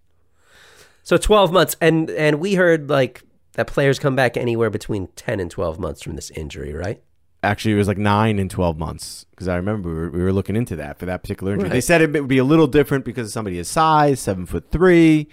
[1.02, 1.74] So 12 months.
[1.80, 3.22] And, and we heard like
[3.54, 7.02] that players come back anywhere between 10 and 12 months from this injury, right?
[7.42, 10.32] Actually, it was like nine and twelve months because I remember we were, we were
[10.32, 11.70] looking into that for that particular injury.
[11.70, 14.70] They said it would be a little different because of somebody his size, seven foot
[14.70, 15.28] three,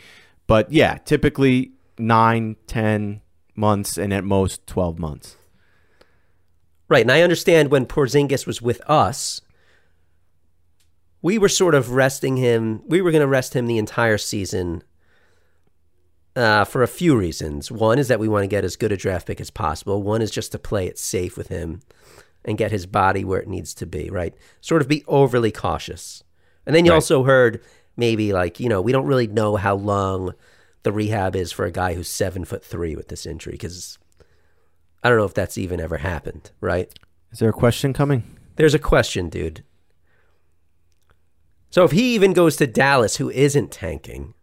[0.47, 3.21] but yeah, typically nine, ten
[3.55, 5.35] months, and at most twelve months.
[6.87, 7.01] Right.
[7.01, 9.41] And I understand when Porzingis was with us,
[11.21, 12.81] we were sort of resting him.
[12.87, 14.83] We were going to rest him the entire season
[16.37, 17.71] uh, for a few reasons.
[17.71, 20.03] One is that we want to get as good a draft pick as possible.
[20.03, 21.81] One is just to play it safe with him
[22.45, 24.33] and get his body where it needs to be, right?
[24.61, 26.23] Sort of be overly cautious.
[26.65, 26.97] And then you Right.
[26.97, 27.61] also heard
[27.97, 30.33] maybe like, you know, we don't really know how long
[30.83, 33.97] the rehab is for a guy who's seven foot three with this injury because
[35.03, 36.87] I don't know if that's even ever happened, right?
[37.31, 38.23] Is there a question coming?
[38.55, 39.63] There's a question, dude.
[41.69, 44.33] So if he even goes to Dallas, who isn't tanking,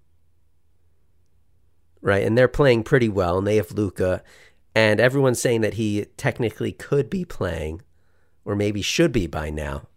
[2.04, 4.22] right, and they're playing pretty well, and they have Luka,
[4.74, 7.80] and everyone's saying that he technically could be playing,
[8.44, 9.88] or maybe should be by now.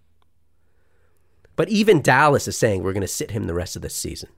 [1.57, 4.29] But even Dallas is saying we're going to sit him the rest of the season.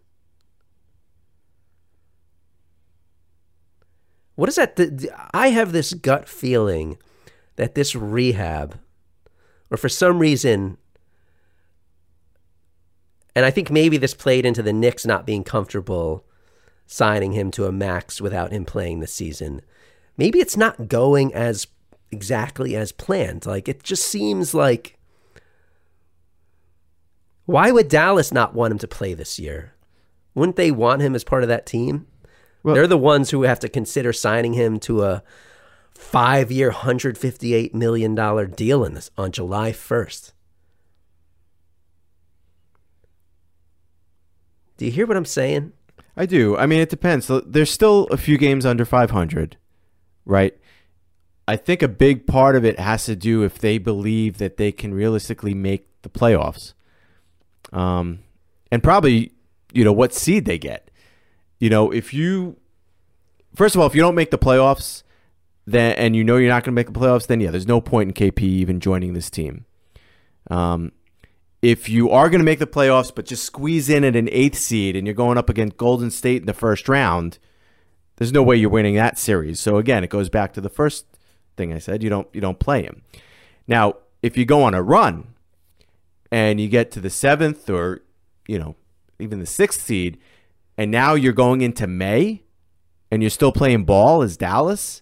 [4.35, 4.75] What is that?
[4.75, 6.97] th- I have this gut feeling
[7.57, 8.79] that this rehab,
[9.69, 10.77] or for some reason,
[13.35, 16.25] and I think maybe this played into the Knicks not being comfortable
[16.91, 19.61] signing him to a max without him playing the season.
[20.17, 21.67] Maybe it's not going as
[22.11, 23.45] exactly as planned.
[23.45, 24.97] Like it just seems like
[27.45, 29.73] why would Dallas not want him to play this year?
[30.33, 32.07] Wouldn't they want him as part of that team?
[32.63, 35.23] Well- They're the ones who have to consider signing him to a
[35.93, 40.33] five-year, hundred fifty-eight million dollar deal in this on July first.
[44.77, 45.73] Do you hear what I'm saying?
[46.19, 46.57] I do.
[46.57, 47.31] I mean, it depends.
[47.45, 49.55] There's still a few games under 500,
[50.25, 50.53] right?
[51.47, 54.73] I think a big part of it has to do if they believe that they
[54.73, 56.73] can realistically make the playoffs.
[57.71, 58.19] Um,
[58.69, 59.31] and probably,
[59.71, 60.91] you know, what seed they get.
[61.57, 62.57] You know, if you,
[63.55, 65.03] first of all, if you don't make the playoffs,
[65.65, 67.79] then and you know you're not going to make the playoffs, then yeah, there's no
[67.79, 69.63] point in KP even joining this team.
[70.51, 70.91] Um,
[71.61, 74.57] if you are going to make the playoffs, but just squeeze in at an eighth
[74.57, 77.37] seed and you're going up against Golden State in the first round,
[78.15, 79.59] there's no way you're winning that series.
[79.59, 81.05] So again, it goes back to the first
[81.57, 82.01] thing I said.
[82.03, 83.01] You don't you don't play him.
[83.67, 85.35] Now, if you go on a run
[86.31, 88.01] and you get to the seventh or
[88.47, 88.75] you know
[89.19, 90.17] even the sixth seed,
[90.77, 92.43] and now you're going into May
[93.11, 95.01] and you're still playing ball as Dallas,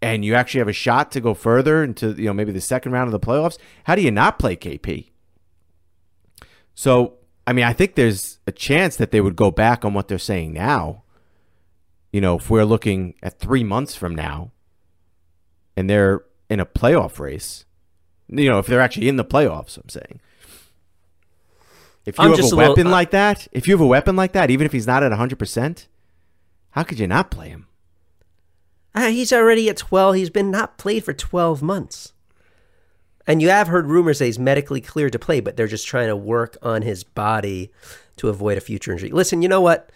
[0.00, 2.92] and you actually have a shot to go further into you know maybe the second
[2.92, 5.10] round of the playoffs, how do you not play KP?
[6.74, 7.14] So,
[7.46, 10.18] I mean, I think there's a chance that they would go back on what they're
[10.18, 11.02] saying now.
[12.12, 14.52] You know, if we're looking at three months from now
[15.76, 17.64] and they're in a playoff race,
[18.28, 20.20] you know, if they're actually in the playoffs, I'm saying.
[22.06, 23.86] If you I'm have just a a little- weapon like that, if you have a
[23.86, 25.86] weapon like that, even if he's not at 100%,
[26.70, 27.66] how could you not play him?
[28.94, 30.14] Ah, he's already at 12.
[30.14, 32.12] He's been not played for 12 months.
[33.26, 36.08] And you have heard rumors that he's medically cleared to play, but they're just trying
[36.08, 37.70] to work on his body
[38.16, 39.10] to avoid a future injury.
[39.10, 39.90] Listen, you know what?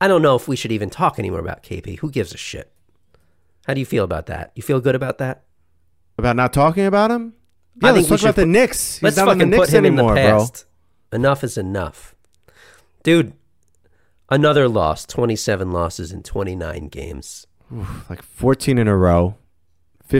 [0.00, 1.98] I don't know if we should even talk anymore about KP.
[2.00, 2.70] Who gives a shit?
[3.66, 4.52] How do you feel about that?
[4.54, 5.44] You feel good about that?
[6.18, 7.32] About not talking about him?
[7.80, 8.96] Yeah, I let's talk about the put- Knicks.
[8.96, 10.38] He's Let's not fucking the Knicks put him anymore, in the bro.
[10.40, 10.66] past.
[11.12, 12.14] Enough is enough.
[13.02, 13.32] Dude,
[14.28, 15.06] another loss.
[15.06, 17.46] 27 losses in 29 games.
[18.10, 19.36] Like 14 in a row.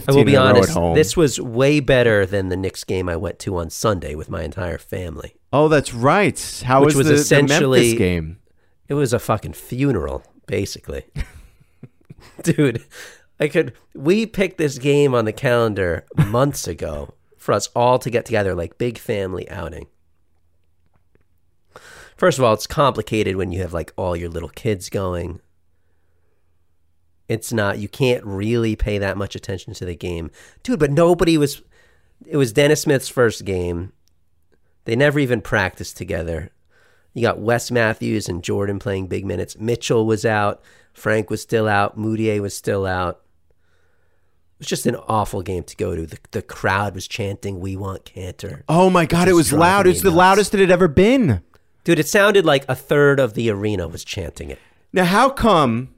[0.00, 2.82] 15 I will be in a row honest, this was way better than the Knicks
[2.82, 5.36] game I went to on Sunday with my entire family.
[5.52, 6.62] Oh, that's right.
[6.66, 8.38] How which was, was the, the Memphis game?
[8.88, 11.04] It was a fucking funeral, basically.
[12.42, 12.84] Dude,
[13.38, 18.10] I could we picked this game on the calendar months ago for us all to
[18.10, 19.86] get together like big family outing.
[22.16, 25.40] First of all, it's complicated when you have like all your little kids going.
[27.28, 30.30] It's not you can't really pay that much attention to the game.
[30.62, 31.62] Dude, but nobody was
[32.26, 33.92] it was Dennis Smith's first game.
[34.84, 36.50] They never even practiced together.
[37.14, 39.58] You got Wes Matthews and Jordan playing big minutes.
[39.58, 40.62] Mitchell was out.
[40.92, 41.98] Frank was still out.
[41.98, 43.20] Mudiay was still out.
[43.50, 46.06] It was just an awful game to go to.
[46.06, 48.62] The, the crowd was chanting, We want Kanter.
[48.68, 49.86] Oh my god, it is was loud.
[49.86, 51.42] It's the loudest it had ever been.
[51.84, 54.58] Dude, it sounded like a third of the arena was chanting it.
[54.92, 55.93] Now, how come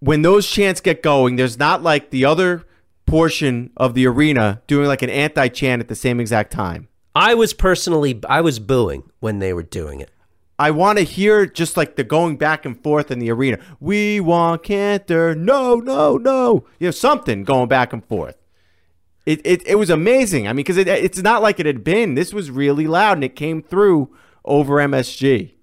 [0.00, 2.64] when those chants get going, there's not like the other
[3.06, 6.88] portion of the arena doing like an anti chant at the same exact time?
[7.14, 10.10] I was personally, I was booing when they were doing it.
[10.58, 13.58] I want to hear just like the going back and forth in the arena.
[13.78, 15.36] We want Kanter.
[15.36, 16.64] No, no, no.
[16.78, 18.36] You know, something going back and forth.
[19.26, 20.46] It, it, it was amazing.
[20.46, 22.14] I mean, because it, it's not like it had been.
[22.14, 25.55] This was really loud and it came through over MSG.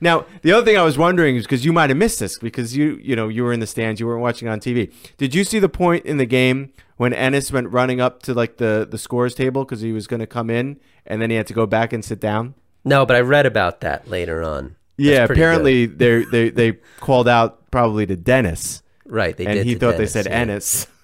[0.00, 2.76] Now, the other thing I was wondering is because you might have missed this because
[2.76, 4.92] you you know you were in the stands, you weren't watching on TV.
[5.18, 8.56] Did you see the point in the game when Enes went running up to like
[8.56, 11.46] the the scores table because he was going to come in and then he had
[11.48, 12.54] to go back and sit down?
[12.84, 14.76] No, but I read about that later on.
[14.96, 19.36] Yeah, apparently they they they called out probably to Dennis, right?
[19.36, 19.56] They did.
[19.58, 20.44] and he thought Dennis, they said yeah.
[20.56, 20.86] Enes.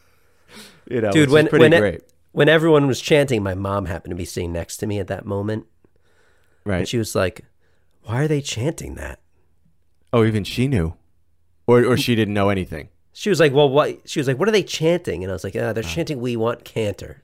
[0.89, 4.25] You know, Dude, when when, it- when everyone was chanting, my mom happened to be
[4.25, 5.67] sitting next to me at that moment,
[6.65, 7.41] Right, and she was like,
[8.07, 9.21] "Why are they chanting that?"
[10.13, 10.95] oh, even she knew,
[11.67, 12.89] or or she didn't know anything.
[13.13, 15.45] She was like, "Well, what?" She was like, "What are they chanting?" And I was
[15.45, 17.17] like, "Ah, they're chanting we want Kanter."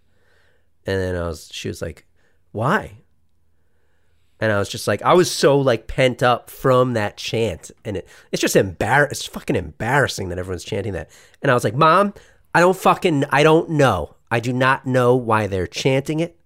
[0.85, 2.07] And then I was, she was like,
[2.51, 2.99] "Why?"
[4.41, 7.97] And I was just like, I was so like pent up from that chant, and
[7.97, 11.11] it, it's just embar, it's fucking embarrassing that everyone's chanting that.
[11.43, 12.13] And I was like, "Mom,
[12.55, 14.17] I don't fucking, I don't know.
[14.31, 16.39] I do not know why they're chanting it.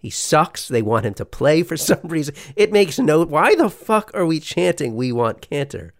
[0.00, 0.66] He sucks.
[0.66, 2.34] They want him to play for some reason.
[2.56, 3.24] It makes no.
[3.24, 5.90] Why the fuck are we chanting we want Kanter?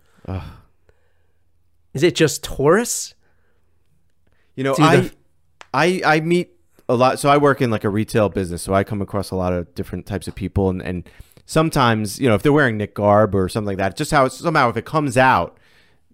[1.93, 3.15] Is it just Taurus?
[4.57, 5.13] You know, I, the-
[5.75, 6.51] I I meet
[6.89, 7.19] a lot.
[7.19, 9.75] So I work in like a retail business, so I come across a lot of
[9.75, 11.09] different types of people, and and
[11.47, 14.69] sometimes you know if they're wearing Knick garb or something like that, just how somehow
[14.71, 15.59] if it comes out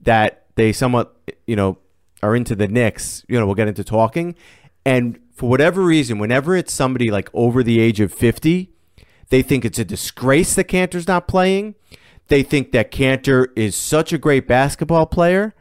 [0.03, 1.79] that they somewhat you know
[2.23, 4.35] are into the Knicks, you know, we'll get into talking.
[4.87, 8.71] And for whatever reason, whenever it's somebody like over the age of 50,
[9.31, 11.75] they think it's a disgrace that Kanter's not playing.
[12.29, 15.55] They think that Cantor is such a great basketball player.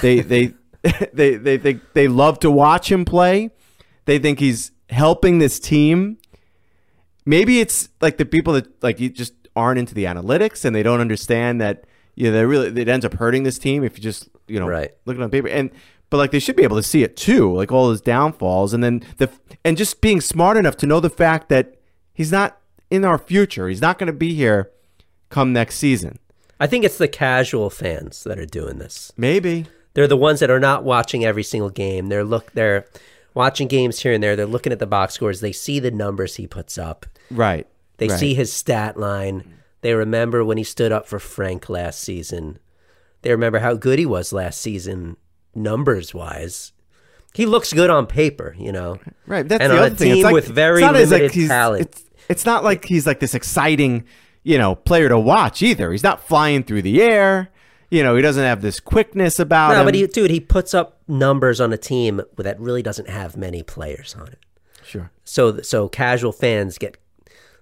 [0.00, 0.54] They they
[1.12, 3.50] they they they, they love to watch him play.
[4.04, 6.18] They think he's helping this team.
[7.26, 10.84] Maybe it's like the people that like you just aren't into the analytics and they
[10.84, 14.02] don't understand that you know they really it ends up hurting this team if you
[14.04, 14.92] just you know Right.
[15.04, 15.70] looking on paper and
[16.10, 18.82] but like they should be able to see it too like all his downfalls and
[18.82, 19.30] then the
[19.64, 21.76] and just being smart enough to know the fact that
[22.12, 22.58] he's not
[22.90, 24.70] in our future he's not going to be here
[25.30, 26.18] come next season
[26.60, 29.12] I think it's the casual fans that are doing this.
[29.16, 32.08] maybe They're the ones that are not watching every single game.
[32.08, 32.86] They're look they're
[33.34, 34.34] watching games here and there.
[34.34, 35.40] They're looking at the box scores.
[35.40, 37.06] They see the numbers he puts up.
[37.30, 37.66] right
[37.98, 38.18] They right.
[38.18, 39.44] see his stat line.
[39.80, 42.58] They remember when he stood up for Frank last season.
[43.22, 45.16] They remember how good he was last season,
[45.54, 46.72] numbers wise.
[47.34, 48.98] He looks good on paper, you know.
[49.26, 49.46] Right.
[49.46, 50.12] That's and the on other a thing.
[50.12, 51.82] It's like, with very it's not limited like he's, talent.
[51.82, 54.04] It's, it's not like he's like this exciting,
[54.42, 55.92] you know, player to watch either.
[55.92, 57.50] He's not flying through the air.
[57.90, 59.74] You know, he doesn't have this quickness about it.
[59.74, 59.86] no, him.
[59.86, 63.62] but he, dude, he puts up numbers on a team that really doesn't have many
[63.62, 64.38] players on it.
[64.84, 65.10] sure.
[65.24, 66.98] So, so casual fans get,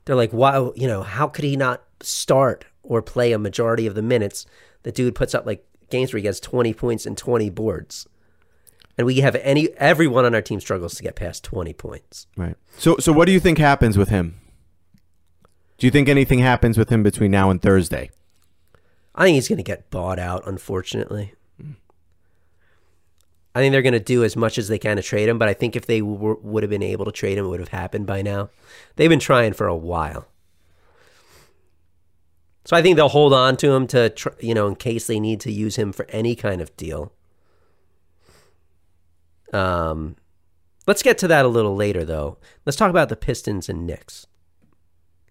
[0.04, 3.94] they're like, wow, you know, how could he not start or play a majority of
[3.94, 4.46] the minutes?
[4.82, 8.06] The dude puts up like games where he gets 20 points and 20 boards.
[8.98, 12.26] And we have any, everyone on our team struggles to get past 20 points.
[12.36, 12.56] Right.
[12.78, 14.40] So, so what do you think happens with him?
[15.78, 18.10] Do you think anything happens with him between now and Thursday?
[19.14, 21.34] I think he's going to get bought out, unfortunately.
[23.54, 25.48] I think they're going to do as much as they can to trade him, but
[25.48, 27.70] I think if they w- would have been able to trade him, it would have
[27.70, 28.50] happened by now.
[28.96, 30.28] They've been trying for a while.
[32.66, 35.20] So I think they'll hold on to him to, tr- you know, in case they
[35.20, 37.12] need to use him for any kind of deal.
[39.52, 40.16] Um,
[40.86, 42.38] let's get to that a little later, though.
[42.64, 44.26] Let's talk about the Pistons and Knicks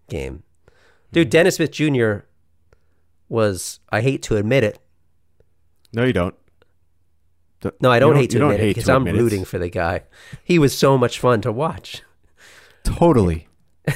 [0.08, 0.42] game.
[1.12, 2.18] Dude, Dennis Smith Jr.
[3.28, 4.78] was, I hate to admit it.
[5.92, 6.34] No, you don't.
[7.60, 9.12] Don't- No, I you don't, hate to don't admit it because I'm it.
[9.14, 10.02] rooting for the guy.
[10.42, 12.02] He was so much fun to watch.
[12.84, 13.48] Totally.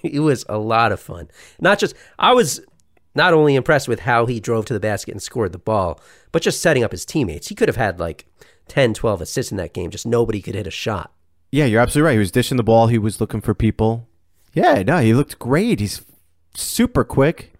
[0.00, 1.28] He was a lot of fun.
[1.60, 2.64] Not just, I was
[3.16, 6.00] not only impressed with how he drove to the basket and scored the ball,
[6.32, 7.48] but just setting up his teammates.
[7.48, 8.26] He could have had like
[8.68, 9.90] 10, 12 assists in that game.
[9.90, 11.12] Just nobody could hit a shot.
[11.50, 12.12] Yeah, you're absolutely right.
[12.14, 12.88] He was dishing the ball.
[12.88, 14.08] He was looking for people.
[14.52, 15.80] Yeah, no, he looked great.
[15.80, 16.02] He's
[16.54, 17.52] super quick.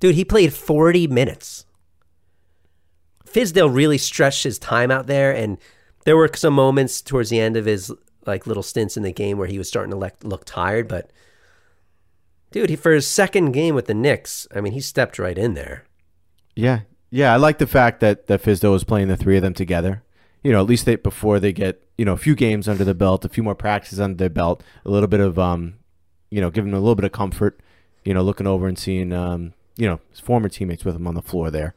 [0.00, 1.64] Dude, he played 40 minutes.
[3.24, 5.58] Fizdale really stretched his time out there, and
[6.04, 7.92] there were some moments towards the end of his
[8.26, 10.88] like little stints in the game where he was starting to look, look tired.
[10.88, 11.10] But
[12.50, 15.54] dude, he, for his second game with the Knicks, I mean, he stepped right in
[15.54, 15.84] there.
[16.54, 16.80] Yeah,
[17.10, 17.32] yeah.
[17.32, 20.02] I like the fact that that Fizdale was playing the three of them together.
[20.42, 22.94] You know, at least they before they get you know a few games under the
[22.94, 25.74] belt, a few more practices under their belt, a little bit of um,
[26.30, 27.60] you know, giving them a little bit of comfort.
[28.04, 31.14] You know, looking over and seeing um, you know, his former teammates with him on
[31.14, 31.74] the floor there.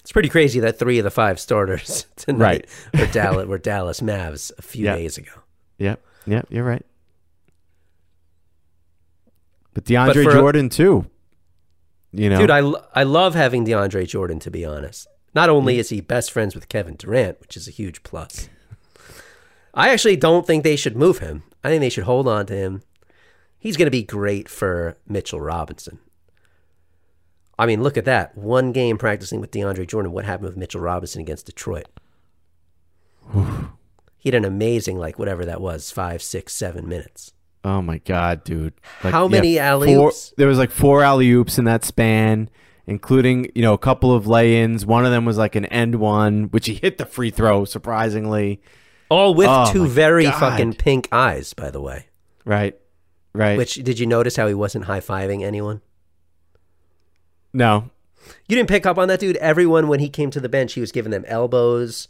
[0.00, 3.00] It's pretty crazy that three of the five starters tonight Right.
[3.00, 4.96] were Dallas were Dallas Mavs a few Yeah.
[4.96, 5.32] days ago.
[5.78, 6.84] Yep, yep, you're right.
[9.76, 11.04] But DeAndre for- Jordan too.
[12.10, 12.60] You know, Dude, I,
[12.94, 15.06] I love having DeAndre Jordan, to be honest.
[15.34, 18.48] Not only is he best friends with Kevin Durant, which is a huge plus,
[19.74, 21.42] I actually don't think they should move him.
[21.62, 22.82] I think they should hold on to him.
[23.58, 25.98] He's going to be great for Mitchell Robinson.
[27.58, 28.34] I mean, look at that.
[28.34, 30.12] One game practicing with DeAndre Jordan.
[30.12, 31.88] What happened with Mitchell Robinson against Detroit?
[34.16, 37.34] he had an amazing, like, whatever that was, five, six, seven minutes.
[37.66, 38.74] Oh my god, dude!
[39.00, 40.34] How many four- alley-oops?
[40.36, 42.48] There was like four alley oops in that span,
[42.86, 44.86] including you know a couple of lay-ins.
[44.86, 48.60] One of them was like an end one, which he hit the free throw surprisingly.
[49.08, 50.38] All with Oh two very God.
[50.38, 52.06] fucking pink eyes, by the way.
[52.44, 52.76] Right,
[53.32, 53.56] right.
[53.58, 55.80] Which did you notice how he wasn't high fiving anyone?
[57.52, 57.90] no,
[58.48, 59.36] You didn't pick up on that, dude.
[59.38, 62.06] Everyone, when he came to the bench, he was giving them elbows.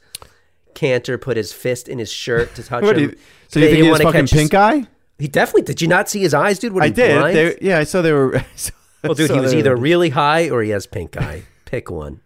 [0.74, 3.10] Kanter put his fist in his shirt to touch What him.
[3.10, 3.16] you-
[3.48, 4.86] so you think he didn't has wanna fucking catch- pink eye?
[5.18, 5.80] He definitely did.
[5.80, 6.72] You not see his eyes, dude?
[6.72, 7.34] What, I did.
[7.34, 8.44] They, yeah, I saw they were.
[8.56, 11.44] Saw- well, dude, he was either were- really high or he has pink eye.
[11.64, 12.20] Pick one.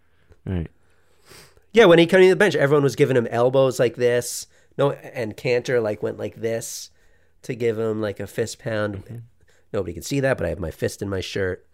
[0.46, 0.68] Right.
[1.72, 4.46] Yeah, when he came to the bench, everyone was giving him elbows like this.
[4.76, 6.90] No, and Kanter like went like this
[7.42, 9.04] to give him like a fist pound.
[9.04, 9.16] Mm-hmm.
[9.72, 11.66] Nobody can see that, but I have my fist in my shirt.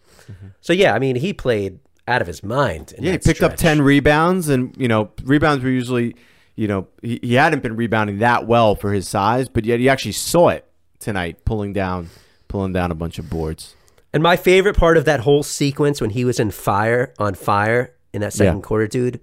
[0.61, 2.93] So yeah, I mean, he played out of his mind.
[2.99, 6.17] Yeah, he picked up 10 rebounds, and, you know, rebounds were usually,
[6.57, 9.89] you know, he, he hadn't been rebounding that well for his size, but yet he
[9.89, 10.66] actually saw it
[11.07, 12.11] tonight, pulling down,
[12.49, 13.75] pulling down a bunch of boards.
[14.13, 17.95] And my favorite part of that whole sequence when he was in fire on fire
[18.13, 18.63] in that second Yeah.
[18.63, 19.21] quarter, dude,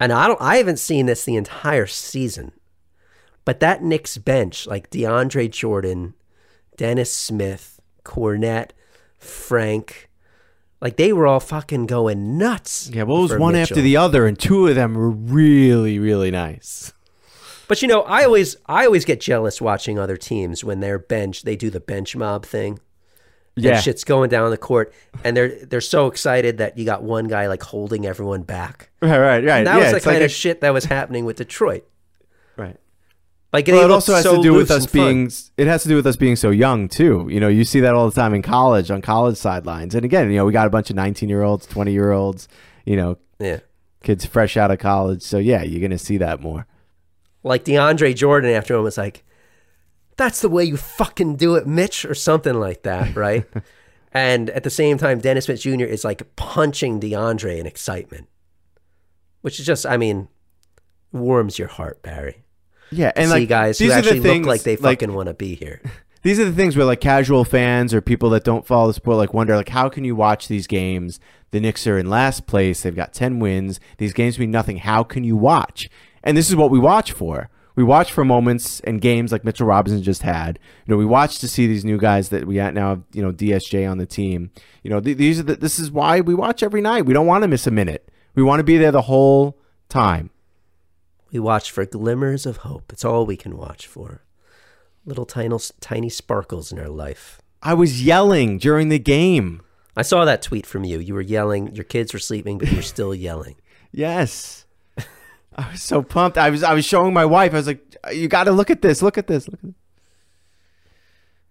[0.00, 2.52] and I don't I haven't seen this the entire season.
[3.44, 6.14] But that Knicks bench, like DeAndre Jordan,
[6.76, 8.70] Dennis Smith, Kornet,
[9.18, 10.08] Frank,
[10.80, 12.90] like they were all fucking going nuts.
[12.92, 13.74] Yeah, well, it was one Mitchell.
[13.76, 16.92] after the other, and two of them were really, really nice.
[17.70, 21.42] But you know, I always I always get jealous watching other teams when they're bench
[21.44, 22.80] they do the bench mob thing.
[23.54, 23.78] And Yeah.
[23.80, 24.92] shit's going down the court,
[25.22, 28.90] and they're they're so excited that you got one guy like holding everyone back.
[29.00, 29.58] Right, right, right.
[29.58, 31.84] And that yeah, was the kind like of a- shit that was happening with Detroit.
[32.56, 32.76] Right.
[33.52, 35.00] Like well, it also has so to do with us and fun.
[35.14, 35.30] being.
[35.56, 37.28] It has to do with us being so young too.
[37.30, 39.94] You know, you see that all the time in college on college sidelines.
[39.94, 42.48] And again, you know, we got a bunch of nineteen-year-olds, twenty-year-olds.
[42.84, 43.60] You know, yeah,
[44.02, 45.22] kids fresh out of college.
[45.22, 46.66] So yeah, you're gonna see that more.
[47.42, 49.24] Like DeAndre Jordan after him was like,
[50.16, 53.44] "That's the way you fucking do it, Mitch," or something like that, right?
[54.12, 55.84] and at the same time, Dennis Smith Jr.
[55.84, 58.28] is like punching DeAndre in excitement,
[59.42, 60.28] which is just, I mean,
[61.12, 62.44] warms your heart, Barry.
[62.90, 65.00] Yeah, and See like guys who these are the actually look things, like they like-
[65.00, 65.80] fucking want to be here.
[66.22, 69.16] These are the things where like casual fans or people that don't follow the sport
[69.16, 71.18] like wonder like how can you watch these games?
[71.50, 72.82] The Knicks are in last place.
[72.82, 73.80] They've got 10 wins.
[73.96, 74.76] These games mean nothing.
[74.76, 75.88] How can you watch?
[76.22, 77.48] And this is what we watch for.
[77.76, 80.58] We watch for moments and games like Mitchell Robinson just had.
[80.86, 83.22] You know, we watch to see these new guys that we got now have, you
[83.22, 84.50] know, DSJ on the team.
[84.82, 87.06] You know, th- these are the, this is why we watch every night.
[87.06, 88.10] We don't want to miss a minute.
[88.34, 89.58] We want to be there the whole
[89.88, 90.30] time.
[91.32, 92.92] We watch for glimmers of hope.
[92.92, 94.24] It's all we can watch for.
[95.06, 97.40] Little tiny, tiny sparkles in our life.
[97.62, 99.62] I was yelling during the game.
[99.96, 100.98] I saw that tweet from you.
[100.98, 101.74] You were yelling.
[101.74, 103.56] Your kids were sleeping, but you were still yelling.
[103.92, 104.66] Yes.
[105.56, 106.38] I was so pumped.
[106.38, 107.52] I was I was showing my wife.
[107.52, 109.02] I was like, "You got to look at this.
[109.02, 109.48] Look at this.
[109.48, 109.70] Look at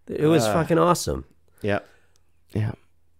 [0.08, 1.26] this." It was Uh, fucking awesome.
[1.62, 1.80] Yeah.
[2.54, 2.72] Yeah.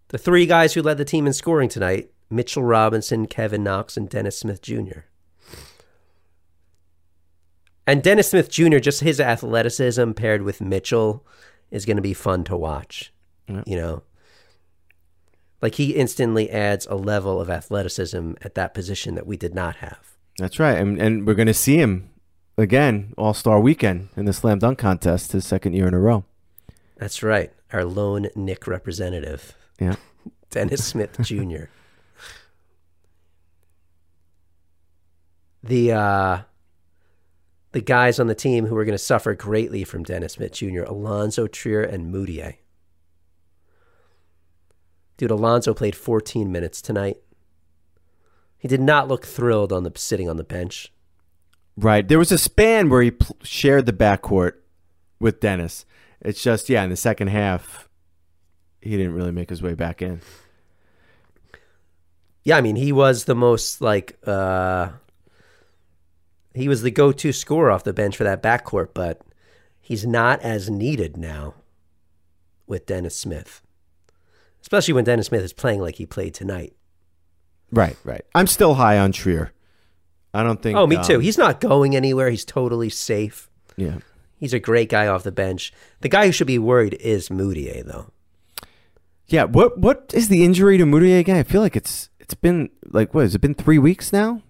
[0.08, 4.08] The three guys who led the team in scoring tonight Mitchell Robinson, Kevin Knox, and
[4.08, 5.00] Dennis Smith Jr.
[7.86, 11.26] And Dennis Smith Jr., just his athleticism paired with Mitchell
[11.70, 13.12] is going to be fun to watch.
[13.48, 13.64] Yep.
[13.66, 14.02] You know?
[15.60, 19.76] Like he instantly adds a level of athleticism at that position that we did not
[19.76, 20.09] have.
[20.40, 20.78] That's right.
[20.78, 22.08] And and we're going to see him
[22.56, 26.24] again All-Star weekend in the slam dunk contest his second year in a row.
[26.96, 27.52] That's right.
[27.72, 29.96] Our lone Knick representative, Yeah.
[30.50, 31.64] Dennis Smith Jr.
[35.62, 36.38] the uh
[37.72, 40.82] the guys on the team who are going to suffer greatly from Dennis Smith Jr.
[40.82, 42.56] Alonzo Trier and Mudiay.
[45.18, 47.18] Dude, Alonzo played 14 minutes tonight.
[48.60, 50.92] He did not look thrilled on the sitting on the bench.
[51.76, 52.06] Right.
[52.06, 54.52] There was a span where he pl- shared the backcourt
[55.18, 55.86] with Dennis.
[56.20, 57.88] It's just yeah, in the second half
[58.82, 60.20] he didn't really make his way back in.
[62.44, 64.90] Yeah, I mean, he was the most like uh
[66.54, 69.22] he was the go-to scorer off the bench for that backcourt, but
[69.80, 71.54] he's not as needed now
[72.66, 73.62] with Dennis Smith.
[74.60, 76.74] Especially when Dennis Smith is playing like he played tonight.
[77.72, 78.24] Right, right.
[78.34, 79.52] I'm still high on Trier.
[80.34, 81.16] I don't think oh, me too.
[81.16, 82.30] um, He's not going anywhere.
[82.30, 83.48] He's totally safe.
[83.76, 83.98] Yeah.
[84.38, 85.72] He's a great guy off the bench.
[86.00, 88.10] The guy who should be worried is Mudiay, though.
[89.26, 91.36] Yeah, what what is the injury to Mudiay again?
[91.36, 94.42] I feel like it's it's been like what has it been three weeks now?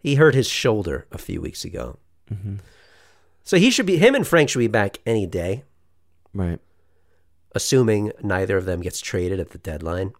[0.00, 1.98] He hurt his shoulder a few weeks ago.
[2.32, 2.58] Mhm.
[3.42, 5.62] So he should be, him and Frank should be back any day,
[6.34, 6.58] Right.
[7.54, 10.12] assuming neither of them gets traded at the deadline,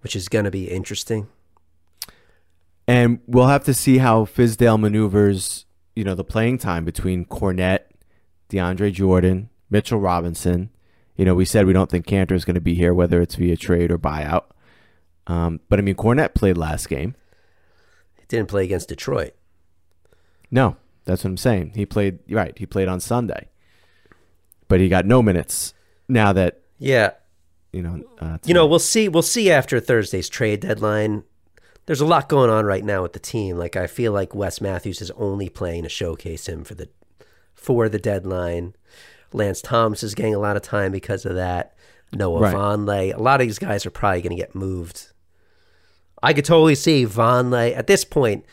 [0.00, 1.28] which is going to be interesting.
[2.88, 7.80] And we'll have to see how Fizdale maneuvers, you know, the playing time between Kornet,
[8.48, 10.70] DeAndre Jordan, Mitchell Robinson.
[11.16, 13.34] You know, we said we don't think Kanter is going to be here, whether it's
[13.34, 14.44] via trade or buyout.
[15.26, 17.16] Um, but I mean, Kornet played last game.
[18.16, 19.34] He didn't play against Detroit.
[20.50, 21.72] No, that's what I'm saying.
[21.74, 22.56] He played right.
[22.56, 23.48] He played on Sunday,
[24.68, 25.74] but he got no minutes
[26.08, 27.12] now that Yeah.
[27.76, 28.02] You know.
[28.18, 29.08] Uh, You know, we'll see.
[29.08, 31.22] We'll see after Thursday's trade deadline.
[31.86, 33.56] There's a lot going on right now with the team.
[33.56, 36.88] Like I feel like Wes Matthews is only playing to showcase him for the
[37.54, 38.74] for the deadline.
[39.32, 41.74] Lance Thomas is getting a lot of time because of that.
[42.12, 42.54] Noah Right.
[42.54, 43.14] Vonleh.
[43.14, 45.08] A lot of these guys are probably going to get moved.
[46.22, 48.44] I could totally see Vonleh at this point,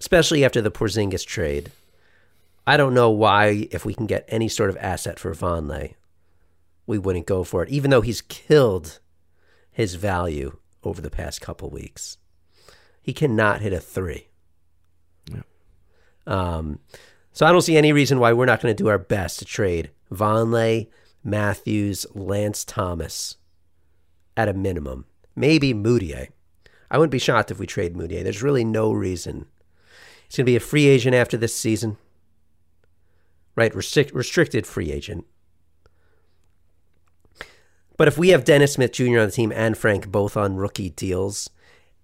[0.00, 1.70] especially after the Porzingis trade.
[2.66, 5.94] I don't know why, if we can get any sort of asset for Vonleh,
[6.86, 9.00] we wouldn't go for it, even though he's killed
[9.70, 12.18] his value over the past couple weeks.
[13.02, 14.28] He cannot hit a three.
[15.30, 15.42] Yeah.
[16.26, 16.80] Um,
[17.32, 19.44] so I don't see any reason why we're not going to do our best to
[19.44, 20.88] trade Vonleh,
[21.22, 23.36] Matthews, Lance Thomas
[24.36, 25.06] at a minimum.
[25.34, 26.28] Maybe Mudiay.
[26.90, 28.22] I wouldn't be shocked if we trade Mudiay.
[28.22, 29.46] There's really no reason.
[30.28, 31.96] He's going to be a free agent after this season.
[33.56, 33.74] Right?
[33.74, 35.26] Restrict, restricted free agent.
[37.96, 39.20] But if we have Dennis Smith Jr.
[39.20, 41.50] on the team and Frank both on rookie deals,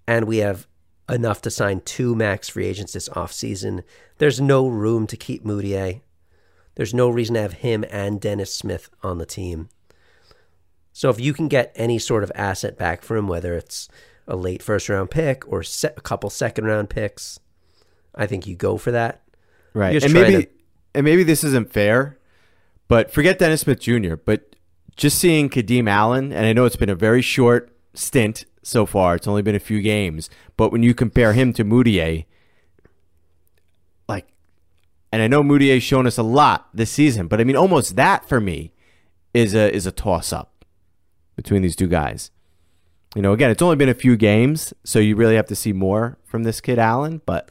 [0.06, 0.66] and we have
[1.08, 3.82] enough to sign two max free agents this offseason,
[4.18, 6.02] there's no room to keep Mudiay.
[6.76, 9.68] There's no reason to have him and Dennis Smith on the team.
[10.92, 13.88] So if you can get any sort of asset back for him, whether it's
[14.28, 17.40] a late first round pick or se- a couple second round picks,
[18.14, 19.22] I think you go for that.
[19.74, 20.02] Right.
[20.02, 20.48] And maybe
[20.94, 22.18] and maybe this isn't fair,
[22.88, 24.49] but forget Dennis Smith Jr., but
[24.96, 29.14] just seeing Kadeem Allen, and I know it's been a very short stint so far.
[29.14, 32.26] It's only been a few games, but when you compare him to Mudiay,
[34.08, 34.28] like
[35.12, 38.28] and I know Mudiay's shown us a lot this season, but I mean almost that
[38.28, 38.72] for me
[39.34, 40.64] is a is a toss up
[41.36, 42.30] between these two guys.
[43.16, 45.72] You know, again, it's only been a few games, so you really have to see
[45.72, 47.50] more from this kid Allen, but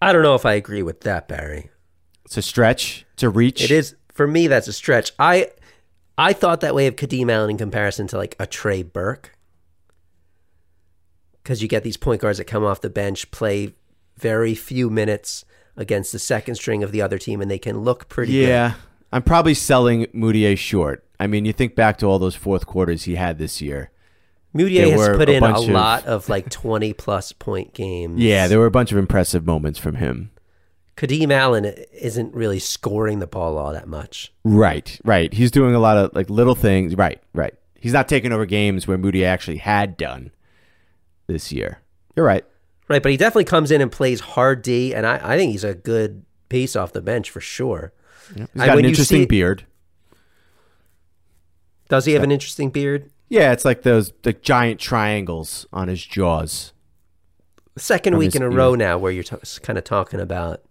[0.00, 1.70] I don't know if I agree with that, Barry.
[2.24, 3.62] it's a stretch, it's a reach.
[3.62, 4.46] It is for me.
[4.46, 5.12] That's a stretch.
[5.18, 5.50] I
[6.18, 9.36] I thought that way of Kadeem Allen in comparison to like a Trey Burke,
[11.42, 13.74] because you get these point guards that come off the bench, play
[14.18, 15.44] very few minutes
[15.76, 18.32] against the second string of the other team, and they can look pretty.
[18.32, 18.74] Yeah,
[19.12, 21.04] I'm probably selling Mudiay short.
[21.20, 23.90] I mean, you think back to all those fourth quarters he had this year.
[24.56, 24.66] good.
[24.66, 28.20] Mudiay has put a in a of- lot of like twenty plus point games.
[28.20, 30.30] Yeah, there were a bunch of impressive moments from him.
[30.98, 34.32] Kadeem Allen isn't really scoring the ball all that much.
[34.42, 35.32] Right, right.
[35.32, 36.96] He's doing a lot of like little things.
[36.96, 37.54] Right, right.
[37.76, 40.32] He's not taking over games where Moody actually had done
[41.28, 41.78] this year.
[42.16, 42.44] You're right.
[42.88, 45.62] Right, but he definitely comes in and plays hard D, and I, I think he's
[45.62, 47.92] a good piece off the bench for sure.
[48.34, 48.46] Yeah.
[48.54, 49.66] He's got when an interesting see- beard.
[51.88, 53.10] Does he have an interesting beard?
[53.28, 56.72] Yeah, it's like those the giant triangles on his jaws.
[57.76, 60.62] Second week his in a row now where you're t- kind of talking about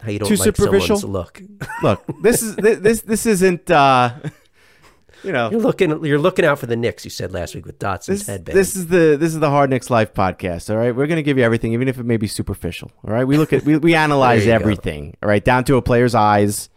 [0.00, 0.98] how you don't Too like superficial?
[1.00, 1.42] look.
[1.82, 3.70] Look, this is this this isn't.
[3.70, 4.14] uh
[5.24, 7.04] you know You're looking you're looking out for the Knicks.
[7.04, 8.56] You said last week with Dotson's this, headband.
[8.58, 10.70] this is the this is the Hard Knicks Life podcast.
[10.70, 12.90] All right, we're gonna give you everything, even if it may be superficial.
[13.06, 14.54] All right, we look at we, we analyze you go.
[14.54, 15.16] everything.
[15.22, 16.70] All right, down to a player's eyes,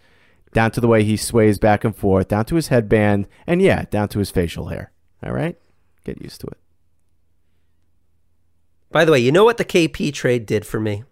[0.54, 3.86] down to the way he sways back and forth, down to his headband, and yeah,
[3.90, 4.92] down to his facial hair.
[5.26, 5.58] All right,
[6.04, 6.58] get used to it.
[8.92, 11.04] By the way, you know what the KP trade did for me,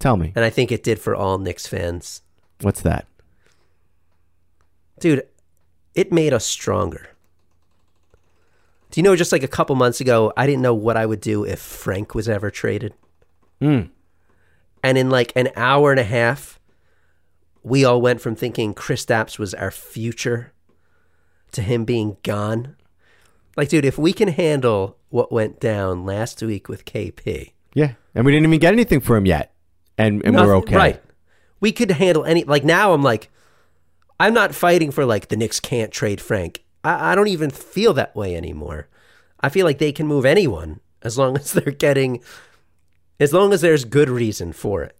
[0.00, 2.22] Tell me, and I think it did for all Knicks fans,
[2.60, 3.06] what's that?
[4.98, 5.26] dude.
[5.94, 7.08] It made us stronger.
[8.90, 9.16] Do you know?
[9.16, 12.14] Just like a couple months ago, I didn't know what I would do if Frank
[12.14, 12.94] was ever traded.
[13.60, 13.82] Hmm.
[14.82, 16.60] And in like an hour and a half,
[17.62, 20.52] we all went from thinking Kristaps was our future
[21.52, 22.76] to him being gone.
[23.56, 28.24] Like, dude, if we can handle what went down last week with KP, Yeah, and
[28.24, 29.49] we didn't even get anything for him yet,
[30.00, 30.76] and and we're okay.
[30.76, 31.02] Right.
[31.60, 32.44] We could handle any.
[32.44, 33.30] Like, now I'm like,
[34.18, 36.64] I'm not fighting for like the Knicks can't trade Frank.
[36.82, 38.88] I, I don't even feel that way anymore.
[39.40, 42.22] I feel like they can move anyone as long as they're getting,
[43.18, 44.96] as long as there's good reason for it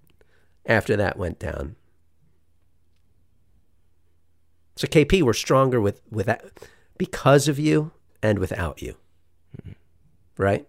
[0.67, 1.77] after that went down.
[4.77, 6.45] So KP, we're stronger with with that
[6.99, 7.93] because of you
[8.23, 8.97] and without you,
[10.37, 10.67] right?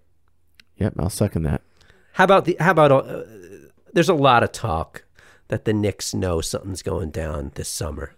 [0.78, 1.62] Yep, I'll second that.
[2.14, 2.56] How about the?
[2.60, 2.92] How about?
[2.92, 3.24] Uh,
[3.94, 5.06] there's a lot of talk
[5.48, 8.16] that the Knicks know something's going down this summer,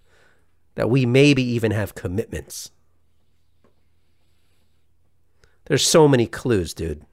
[0.75, 2.71] that we maybe even have commitments.
[5.65, 7.05] There's so many clues, dude.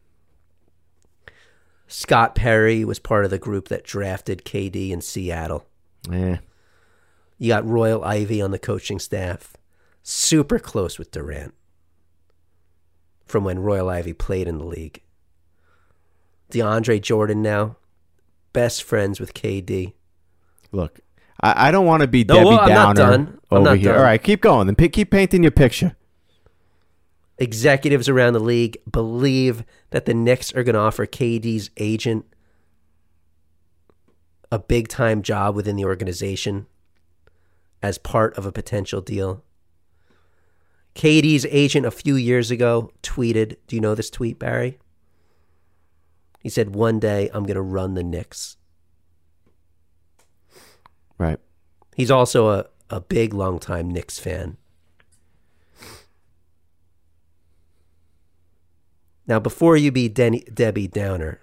[1.87, 5.67] Scott Perry was part of the group that drafted KD in Seattle.
[6.11, 6.39] Yeah,
[7.39, 9.57] You got Royal Ivey on the coaching staff,
[10.03, 11.55] super close with Durant
[13.27, 15.03] from when Royal Ivey played in the league.
[16.51, 17.77] DeAndre Jordan now,
[18.53, 19.95] best friends with KD.
[20.73, 21.01] look,
[21.41, 23.93] I, I don't want to be No, Debbie well, I'm not Downer over here.
[23.93, 23.99] done.
[23.99, 24.67] All right, keep going.
[24.67, 25.97] Then keep painting your picture.
[27.39, 32.27] Executives around the league believe that the Knicks are going to offer KD's agent
[34.53, 36.67] a big time job within the organization
[37.83, 39.43] as part of a potential deal.
[40.95, 44.79] KD's agent a few years ago tweeted, Do you know this tweet, Barry?
[46.41, 48.57] He said, One day I'm going to run the Knicks.
[51.18, 51.38] Right.
[51.95, 54.57] He's also a, a big, longtime Knicks fan.
[59.26, 61.41] Now, before you be Debbie Downer,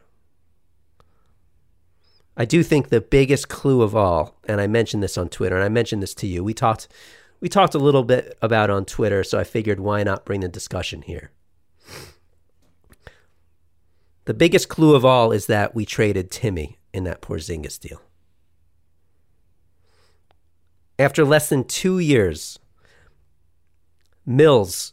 [2.36, 5.64] I do think the biggest clue of all, and I mentioned this on Twitter, and
[5.64, 6.44] I mentioned this to you.
[6.44, 6.88] We talked,
[7.40, 10.42] we talked a little bit about it on Twitter, so I figured why not bring
[10.42, 11.32] the discussion here.
[14.28, 18.02] The biggest clue of all is that we traded Timmy in that Porzingis deal.
[21.00, 22.60] After less than two years,
[24.26, 24.92] Mills,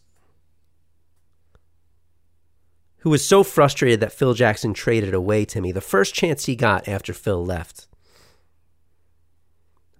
[2.98, 6.86] who was so frustrated that Phil Jackson traded away Timmy, the first chance he got
[6.86, 7.88] after Phil left,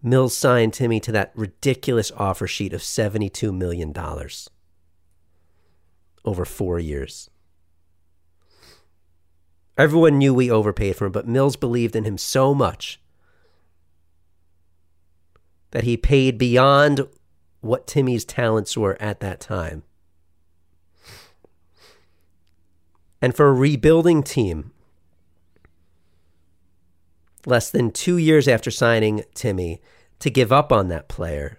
[0.00, 3.92] Mills signed Timmy to that ridiculous offer sheet of $72 million
[6.24, 7.30] over four years.
[9.76, 13.00] Everyone knew we overpaid for him, but Mills believed in him so much
[15.72, 17.08] that he paid beyond
[17.60, 19.82] what Timmy's talents were at that time.
[23.20, 24.72] And for a rebuilding team,
[27.46, 29.80] less than two years after signing Timmy,
[30.20, 31.58] to give up on that player.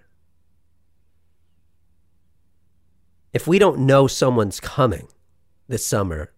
[3.34, 5.08] If we don't know someone's coming
[5.68, 6.32] this summer,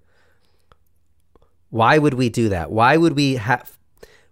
[1.71, 2.71] why would we do that?
[2.71, 3.79] Why would we have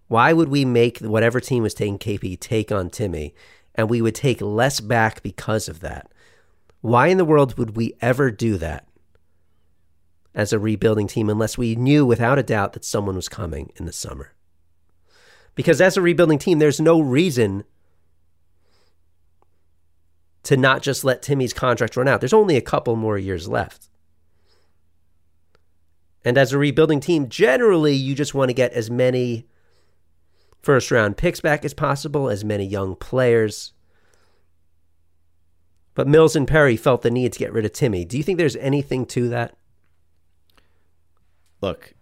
[0.07, 3.35] why would we make whatever team was taking KP take on Timmy
[3.75, 6.11] and we would take less back because of that?
[6.81, 8.87] Why in the world would we ever do that
[10.33, 13.85] as a rebuilding team unless we knew without a doubt that someone was coming in
[13.85, 14.33] the summer?
[15.55, 17.65] Because as a rebuilding team, there's no reason
[20.43, 22.21] to not just let Timmy's contract run out.
[22.21, 23.89] There's only a couple more years left.
[26.27, 29.47] And as a rebuilding team, generally you just want to get as many
[30.61, 33.71] first round picks back as possible, as many young players.
[35.93, 38.03] But Mills and Perry felt the need to get rid of Timmy.
[38.03, 39.55] Do you think there's anything to that?
[41.61, 41.93] Look,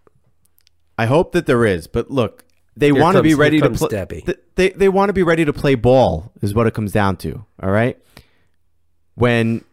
[0.97, 2.45] I hope that there is, but look,
[2.75, 4.23] they Here want to be ready to play.
[4.55, 7.45] They they want to be ready to play ball is what it comes down to.
[7.61, 8.03] All right,
[9.13, 9.63] when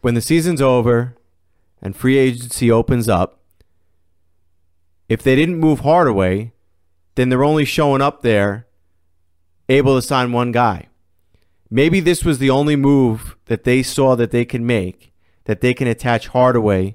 [0.00, 1.14] when the season's over
[1.80, 3.37] and free agency opens up,
[5.08, 6.52] if they didn't move Hardaway,
[7.14, 8.66] then they're only showing up there
[9.68, 10.86] able to sign one guy.
[11.70, 15.12] Maybe this was the only move that they saw that they can make
[15.48, 16.94] that they can attach Hardaway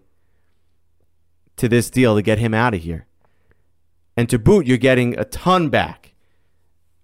[1.57, 3.07] to this deal to get him out of here.
[4.15, 6.13] And to boot, you're getting a ton back.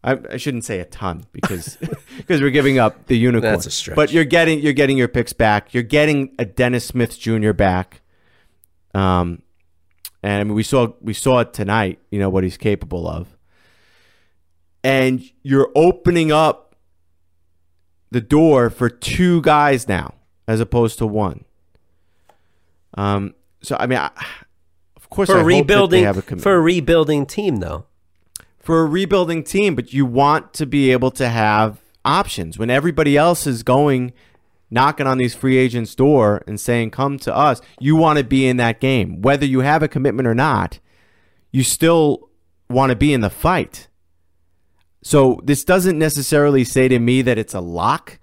[0.03, 1.75] I, I shouldn't say a ton because
[2.17, 3.51] because we're giving up the unicorn.
[3.51, 3.95] That's a stretch.
[3.95, 5.73] But you're getting you're getting your picks back.
[5.73, 7.53] You're getting a Dennis Smith Jr.
[7.53, 8.01] back.
[8.93, 9.41] Um,
[10.23, 11.99] and I mean we saw we saw it tonight.
[12.11, 13.37] You know what he's capable of.
[14.83, 16.75] And you're opening up
[18.11, 20.13] the door for two guys now
[20.47, 21.45] as opposed to one.
[22.95, 23.35] Um.
[23.61, 24.09] So I mean, I,
[24.95, 27.25] of course, For I a hope that they rebuilding have a commitment for a rebuilding
[27.25, 27.85] team though.
[28.59, 33.17] for a rebuilding team, but you want to be able to have options when everybody
[33.17, 34.13] else is going
[34.71, 38.47] knocking on these free agents' door and saying, "Come to us." You want to be
[38.47, 40.79] in that game, whether you have a commitment or not.
[41.51, 42.29] You still
[42.69, 43.87] want to be in the fight.
[45.01, 48.19] So this doesn't necessarily say to me that it's a lock,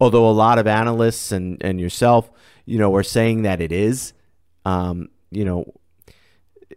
[0.00, 2.30] although a lot of analysts and and yourself,
[2.66, 4.12] you know, are saying that it is.
[4.64, 5.72] Um, you know,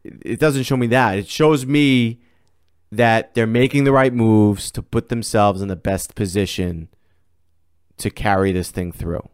[0.04, 1.18] it doesn't show me that.
[1.18, 2.22] It shows me
[2.92, 6.88] that they're making the right moves to put themselves in the best position
[7.98, 9.28] to carry this thing through.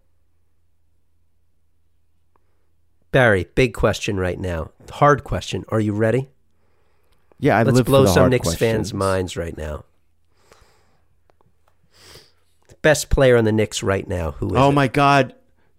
[3.11, 4.71] Barry, big question right now.
[4.91, 5.65] Hard question.
[5.69, 6.29] Are you ready?
[7.39, 9.85] Yeah, I Let's blow the some Knicks fans' minds right now.
[12.81, 14.31] Best player on the Knicks right now.
[14.31, 14.73] Who is Oh it?
[14.73, 15.33] my God,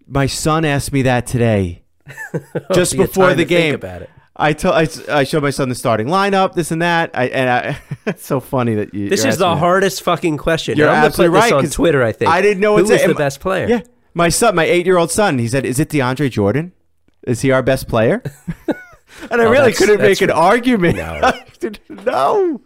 [0.06, 1.82] my son asked me that today,
[2.34, 2.40] oh,
[2.74, 3.74] just So before the game.
[3.74, 4.10] about it.
[4.36, 7.10] I told I, I showed my son the starting lineup, this and that.
[7.14, 9.08] I and I, it's so funny that you.
[9.08, 9.58] This is the that.
[9.58, 10.78] hardest fucking question.
[10.78, 12.02] You're And I'm absolutely right, on Twitter.
[12.02, 13.66] I think I didn't know who was a- the best player.
[13.68, 13.80] Yeah,
[14.14, 15.38] my son, my eight-year-old son.
[15.38, 16.72] He said, "Is it DeAndre Jordan?
[17.26, 18.22] Is he our best player?"
[19.30, 20.96] and I Oh, really couldn't make an argument.
[20.96, 21.32] No.
[22.04, 22.60] no.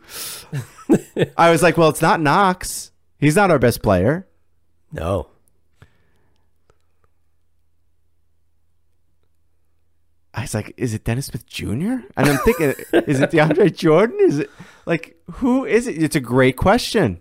[1.37, 2.93] I was like, "Well, it's not Knox.
[3.19, 4.29] He's not our best player."
[4.93, 5.29] No.
[10.37, 11.65] I was like, "Is it Dennis Smith Jr.?"
[12.17, 12.75] And I'm thinking,
[13.07, 14.19] "Is it DeAndre Jordan?
[14.21, 14.51] Is it
[14.85, 17.21] like who is it?" It's a great question.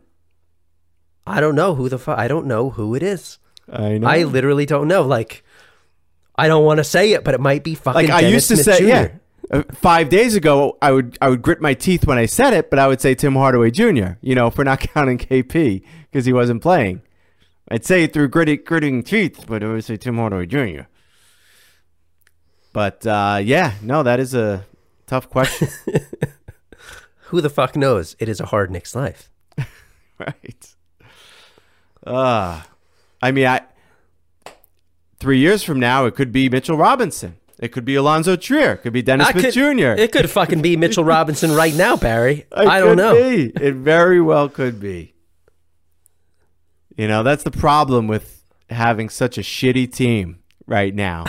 [1.26, 2.18] I don't know who the fuck.
[2.18, 3.38] I don't know who it is.
[3.72, 4.08] I know.
[4.08, 5.04] I literally don't know.
[5.04, 5.44] Like,
[6.36, 8.02] I don't want to say it, but it might be fucking.
[8.02, 8.88] like I Dennis used to Smith say, Jr.
[8.88, 9.08] yeah.
[9.52, 12.70] Uh, five days ago, I would I would grit my teeth when I said it,
[12.70, 14.14] but I would say Tim Hardaway Jr.
[14.22, 17.02] You know, for not counting KP because he wasn't playing.
[17.70, 20.82] I'd say it through gritty, gritting teeth, but I would say Tim Hardaway Jr.
[22.74, 24.66] But uh, yeah, no, that is a
[25.08, 25.68] tough question,
[27.28, 28.16] Who the fuck knows?
[28.20, 29.30] It is a hard Knicks life.
[30.20, 30.76] right?
[32.06, 32.62] Uh
[33.22, 33.62] I mean, I
[35.20, 37.38] three years from now, it could be Mitchell Robinson.
[37.60, 38.74] It could be Alonzo Trier.
[38.74, 40.02] It could be Dennis I Smith could- Jr.
[40.02, 42.46] It could fucking be Mitchell Robinson right now, Barry.
[42.58, 43.14] It I don't know.
[43.16, 43.54] be.
[43.56, 45.14] It very well could be.
[46.98, 51.26] You know, that's the problem with having such a shitty team right now.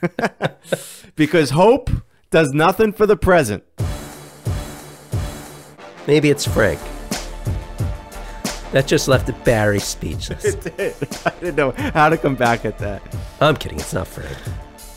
[1.16, 1.90] because hope
[2.30, 3.64] does nothing for the present.
[6.06, 6.80] Maybe it's Frank.
[8.72, 10.44] That just left Barry speechless.
[10.54, 10.94] It did.
[11.26, 13.02] I didn't know how to come back at that.
[13.40, 13.78] I'm kidding.
[13.78, 14.36] It's not Frank.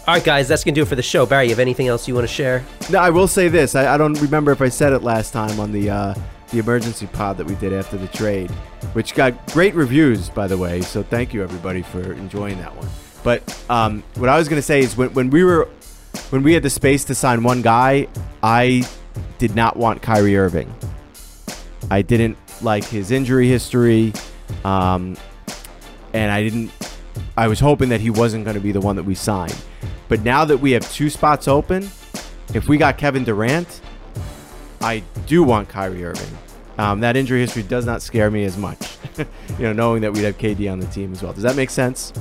[0.08, 1.26] All right, guys, that's gonna do it for the show.
[1.26, 2.64] Barry, you have anything else you want to share?
[2.89, 3.76] No, I will say this.
[3.76, 6.14] I, I don't remember if I said it last time on the uh,
[6.52, 8.52] the emergency pod that we did after the trade,
[8.93, 10.82] which got great reviews, by the way.
[10.82, 12.88] So thank you everybody for enjoying that one.
[13.26, 15.67] But um, what I was going to say is when, when we were
[16.30, 18.07] when we had the space to sign one guy,
[18.43, 18.88] I
[19.39, 20.71] did not want Kyrie Irving.
[21.89, 24.13] I didn't like his injury history,
[24.63, 25.17] um,
[26.13, 26.71] and I didn't.
[27.36, 29.57] I was hoping that he wasn't going to be the one that we signed.
[30.07, 31.89] But now that we have two spots open,
[32.53, 33.82] if we got Kevin Durant,
[34.82, 36.38] I do want Kyrie Irving.
[36.78, 39.26] Um, that injury history does not scare me as much, you
[39.59, 41.34] know, knowing that we'd have KD on the team as well.
[41.34, 42.13] Does that make sense?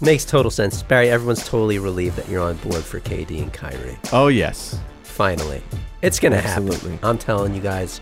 [0.00, 1.10] Makes total sense, Barry.
[1.10, 3.98] Everyone's totally relieved that you're on board for KD and Kyrie.
[4.12, 4.78] Oh yes.
[5.02, 5.62] Finally,
[6.02, 6.92] it's gonna Absolutely.
[6.92, 7.08] happen.
[7.08, 8.00] I'm telling you guys,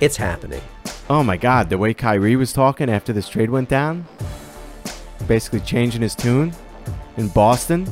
[0.00, 0.60] it's happening.
[1.08, 4.06] Oh my God, the way Kyrie was talking after this trade went down,
[5.28, 6.52] basically changing his tune
[7.16, 7.86] in Boston.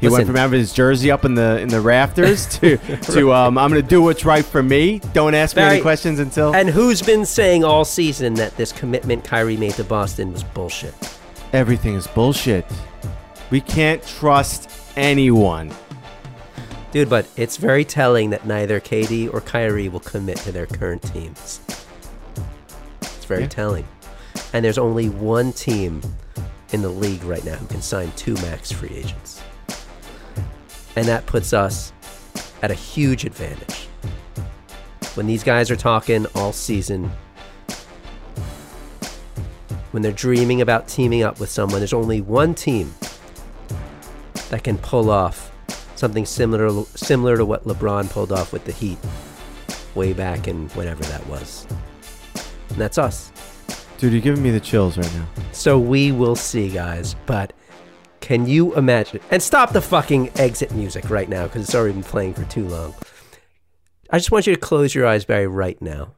[0.00, 3.58] He went from having his jersey up in the in the rafters to to um,
[3.58, 5.00] I'm gonna do what's right for me.
[5.12, 8.72] Don't ask me Barry, any questions until And who's been saying all season that this
[8.72, 10.94] commitment Kyrie made to Boston was bullshit?
[11.52, 12.64] Everything is bullshit.
[13.50, 15.70] We can't trust anyone.
[16.92, 21.02] Dude, but it's very telling that neither KD or Kyrie will commit to their current
[21.02, 21.60] teams.
[23.02, 23.48] It's very Yeah.
[23.48, 23.84] telling.
[24.52, 26.00] And there's only one team
[26.72, 29.40] in the league right now who can sign two max free agents.
[30.96, 31.92] And that puts us
[32.62, 33.88] at a huge advantage.
[35.14, 37.10] When these guys are talking all season,
[39.96, 42.94] when they're dreaming about teaming up with someone, there's only one team
[44.50, 45.50] that can pull off
[45.94, 48.98] something similar similar to what LeBron pulled off with the Heat
[49.94, 51.66] way back in whenever that was.
[52.68, 53.32] And that's us.
[53.96, 55.26] Dude, you're giving me the chills right now.
[55.52, 57.16] So we will see, guys.
[57.24, 57.54] But
[58.20, 59.20] can you imagine?
[59.30, 62.68] And stop the fucking exit music right now because it's already been playing for too
[62.68, 62.94] long.
[64.10, 66.12] I just want you to close your eyes, Barry, right now.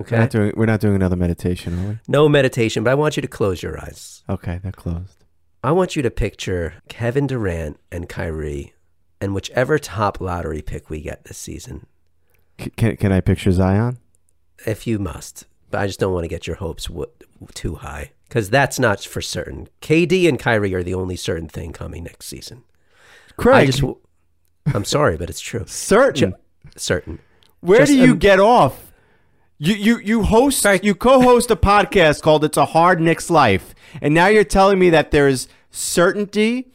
[0.00, 0.16] We're Okay?
[0.18, 1.98] not doing we're not doing another meditation, are we?
[2.08, 4.22] No meditation, but I want you to close your eyes.
[4.28, 5.24] Okay, they're closed.
[5.62, 8.72] I want you to picture Kevin Durant and Kyrie
[9.20, 11.86] and whichever top lottery pick we get this season,
[12.58, 13.98] C- can can I picture Zion?
[14.66, 15.46] if you must.
[15.70, 17.06] But I just don't want to get your hopes w-
[17.54, 19.68] too high because that's not for certain.
[19.82, 22.64] KD and Kyrie are the only certain thing coming next season.
[23.36, 23.98] Craig, I just, w-
[24.74, 25.64] I'm sorry, but it's true.
[25.68, 26.34] certain.
[26.76, 27.18] Certain.
[27.60, 28.89] Where Just, do you um, get off?
[29.62, 34.14] You you you host you co-host a podcast called "It's a Hard Knicks Life," and
[34.14, 36.72] now you're telling me that there's certainty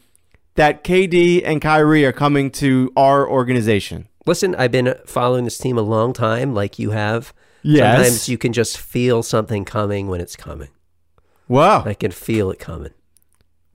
[0.54, 4.08] that KD and Kyrie are coming to our organization.
[4.28, 7.34] Listen, I've been following this team a long time, like you have.
[7.64, 7.96] Yes.
[7.98, 10.70] Sometimes you can just feel something coming when it's coming.
[11.48, 11.84] Wow.
[11.86, 12.92] I can feel it coming.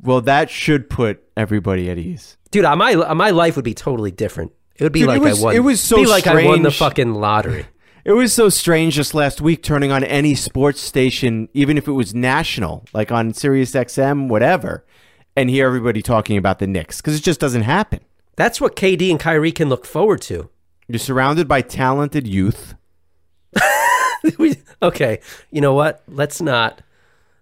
[0.01, 2.37] Well, that should put everybody at ease.
[2.53, 4.53] Dude, my uh, my life would be totally different.
[4.77, 5.57] It would be Dude, it like was- I won.
[5.57, 7.67] it was so be like I won the fucking lottery.
[8.05, 11.93] It was so strange just last week turning on any sports station, even if it
[11.93, 14.85] was national, like on Sirius XM, whatever,
[15.37, 18.01] and hear everybody talking about the Knicks because it just doesn't happen.
[18.37, 20.49] That's what KD and Kyrie can look forward to.
[20.89, 22.75] You're surrounded by talented youth.
[24.39, 25.21] We- okay,
[25.51, 26.03] you know what?
[26.07, 26.83] Let's not.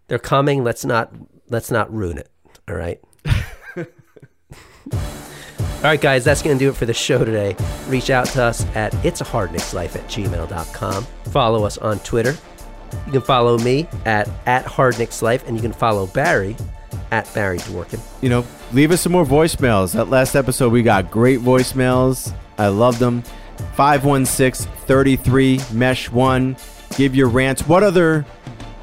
[0.07, 0.63] They're coming.
[0.63, 1.13] Let's not.
[1.49, 2.31] Let's not ruin it.
[2.69, 3.01] All right.
[5.79, 7.55] All right, guys, that's going to do it for the show today.
[7.87, 11.07] Reach out to us at it's a hard Knicks life at gmail.com.
[11.31, 12.37] Follow us on Twitter.
[13.07, 16.57] You can follow me at, at hard Knicks life, and you can follow Barry
[17.13, 18.01] at Barry Dworkin.
[18.23, 19.93] You know, leave us some more voicemails.
[19.93, 22.35] That last episode, we got great voicemails.
[22.59, 23.23] I love them.
[23.77, 26.57] 516 33 Mesh 1.
[26.97, 27.69] Give your rants.
[27.69, 28.27] What other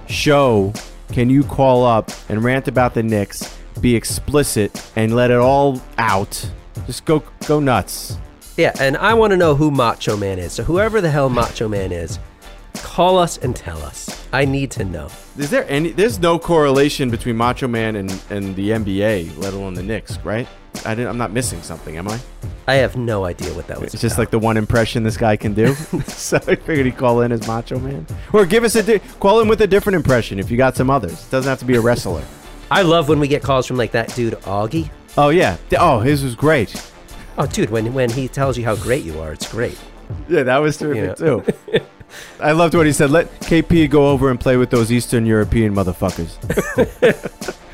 [0.08, 0.72] show
[1.12, 3.58] can you call up and rant about the Knicks?
[3.82, 6.50] Be explicit and let it all out.
[6.86, 8.18] Just go go nuts.
[8.58, 10.54] Yeah, and I want to know who Macho Man is.
[10.54, 12.20] So whoever the hell Macho Man is,
[12.76, 14.26] call us and tell us.
[14.32, 15.10] I need to know.
[15.38, 15.92] Is there any?
[15.92, 20.48] There's no correlation between Macho Man and, and the NBA, let alone the Knicks, right?
[20.86, 22.20] I didn't, I'm not missing something, am I?
[22.68, 23.94] I have no idea what that was.
[23.94, 25.74] It's just like the one impression this guy can do.
[26.08, 29.42] so I figured he'd call in as Macho Man, or give us a di- call
[29.42, 31.26] in with a different impression if you got some others.
[31.26, 32.24] It doesn't have to be a wrestler.
[32.72, 34.90] I love when we get calls from like that dude Augie.
[35.18, 35.57] Oh yeah.
[35.78, 36.76] Oh, his was great.
[37.38, 39.78] Oh, dude, when when he tells you how great you are, it's great.
[40.30, 41.43] Yeah, that was terrific too.
[42.39, 43.09] I loved what he said.
[43.11, 46.36] Let KP go over and play with those Eastern European motherfuckers.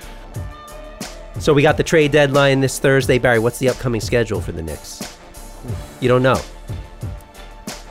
[1.39, 3.39] So we got the trade deadline this Thursday, Barry.
[3.39, 5.17] What's the upcoming schedule for the Knicks?
[5.99, 6.39] You don't know.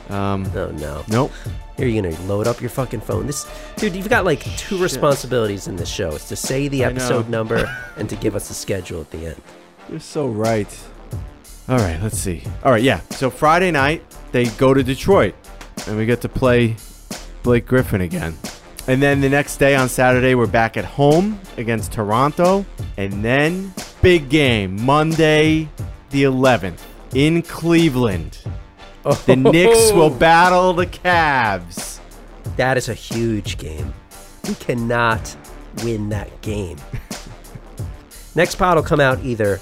[0.09, 1.03] Um, Oh no.
[1.09, 1.31] nope.
[1.81, 3.25] Here you're gonna load up your fucking phone.
[3.25, 6.11] This dude, you've got like two responsibilities in this show.
[6.13, 6.91] It's to say the I know.
[6.97, 9.41] episode number and to give us the schedule at the end.
[9.89, 10.67] You're so right.
[11.67, 12.43] All right, let's see.
[12.63, 12.99] All right, yeah.
[13.09, 15.33] So Friday night they go to Detroit,
[15.87, 16.75] and we get to play
[17.41, 18.37] Blake Griffin again.
[18.87, 22.63] And then the next day on Saturday we're back at home against Toronto,
[22.97, 23.73] and then
[24.03, 25.67] big game Monday
[26.11, 26.81] the 11th
[27.15, 28.37] in Cleveland.
[29.03, 31.99] The Knicks will battle the Cavs.
[32.55, 33.93] That is a huge game.
[34.47, 35.35] We cannot
[35.83, 36.77] win that game.
[38.35, 39.59] Next pod will come out either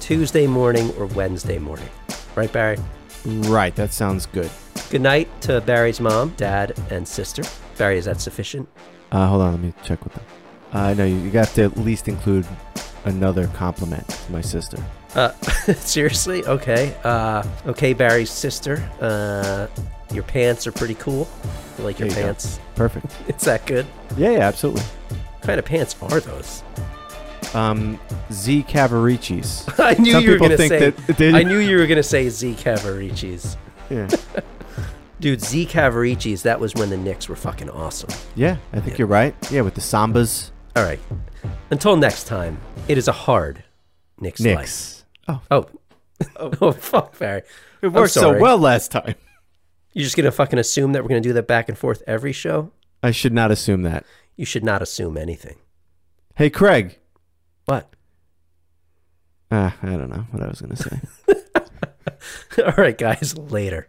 [0.00, 1.88] Tuesday morning or Wednesday morning.
[2.34, 2.78] Right, Barry?
[3.24, 4.50] Right, that sounds good.
[4.90, 7.42] Good night to Barry's mom, dad, and sister.
[7.78, 8.68] Barry, is that sufficient?
[9.10, 10.24] Uh, hold on, let me check with them.
[10.72, 12.46] Uh, no, you, you got to at least include
[13.04, 14.82] another compliment to my sister.
[15.16, 15.32] Uh,
[15.74, 16.44] seriously?
[16.44, 16.94] Okay.
[17.02, 18.88] Uh, okay, Barry's sister.
[19.00, 19.66] Uh,
[20.12, 21.26] your pants are pretty cool.
[21.78, 22.28] I like your There you go.
[22.28, 22.60] pants.
[22.74, 23.06] Perfect.
[23.28, 23.86] It's that good?
[24.16, 24.82] Yeah, yeah, absolutely.
[24.82, 26.62] What kind of pants are those?
[27.54, 27.98] Um,
[28.32, 29.66] Z Cavaricci's.
[29.78, 30.90] I knew Some you were people gonna think say.
[30.90, 33.56] that they- I knew you were gonna say Z Cavaricci's.
[33.90, 34.08] Yeah,
[35.20, 36.42] Dude, Z Cavaricci's.
[36.42, 38.10] That was when the Knicks were fucking awesome.
[38.34, 39.34] yeah, I think you're right.
[39.50, 40.50] Yeah, with the sambas.
[40.74, 40.98] All right.
[41.70, 42.58] Until next time,
[42.88, 43.62] it is a hard
[44.20, 44.58] Knicks, life.
[44.58, 44.95] Knicks.
[45.28, 45.66] Oh, Oh.
[46.36, 47.42] oh, fuck, Barry.
[47.82, 49.14] it worked so well last time.
[49.92, 52.72] You're just gonna fucking assume that we're gonna do that back and forth every show?
[53.02, 54.04] I should not assume that.
[54.36, 55.56] You should not assume anything.
[56.36, 56.98] Hey, Craig.
[57.66, 57.94] What?
[59.50, 61.00] Uh, I don't know what I was gonna say.
[62.64, 63.36] All right, guys.
[63.36, 63.88] Later.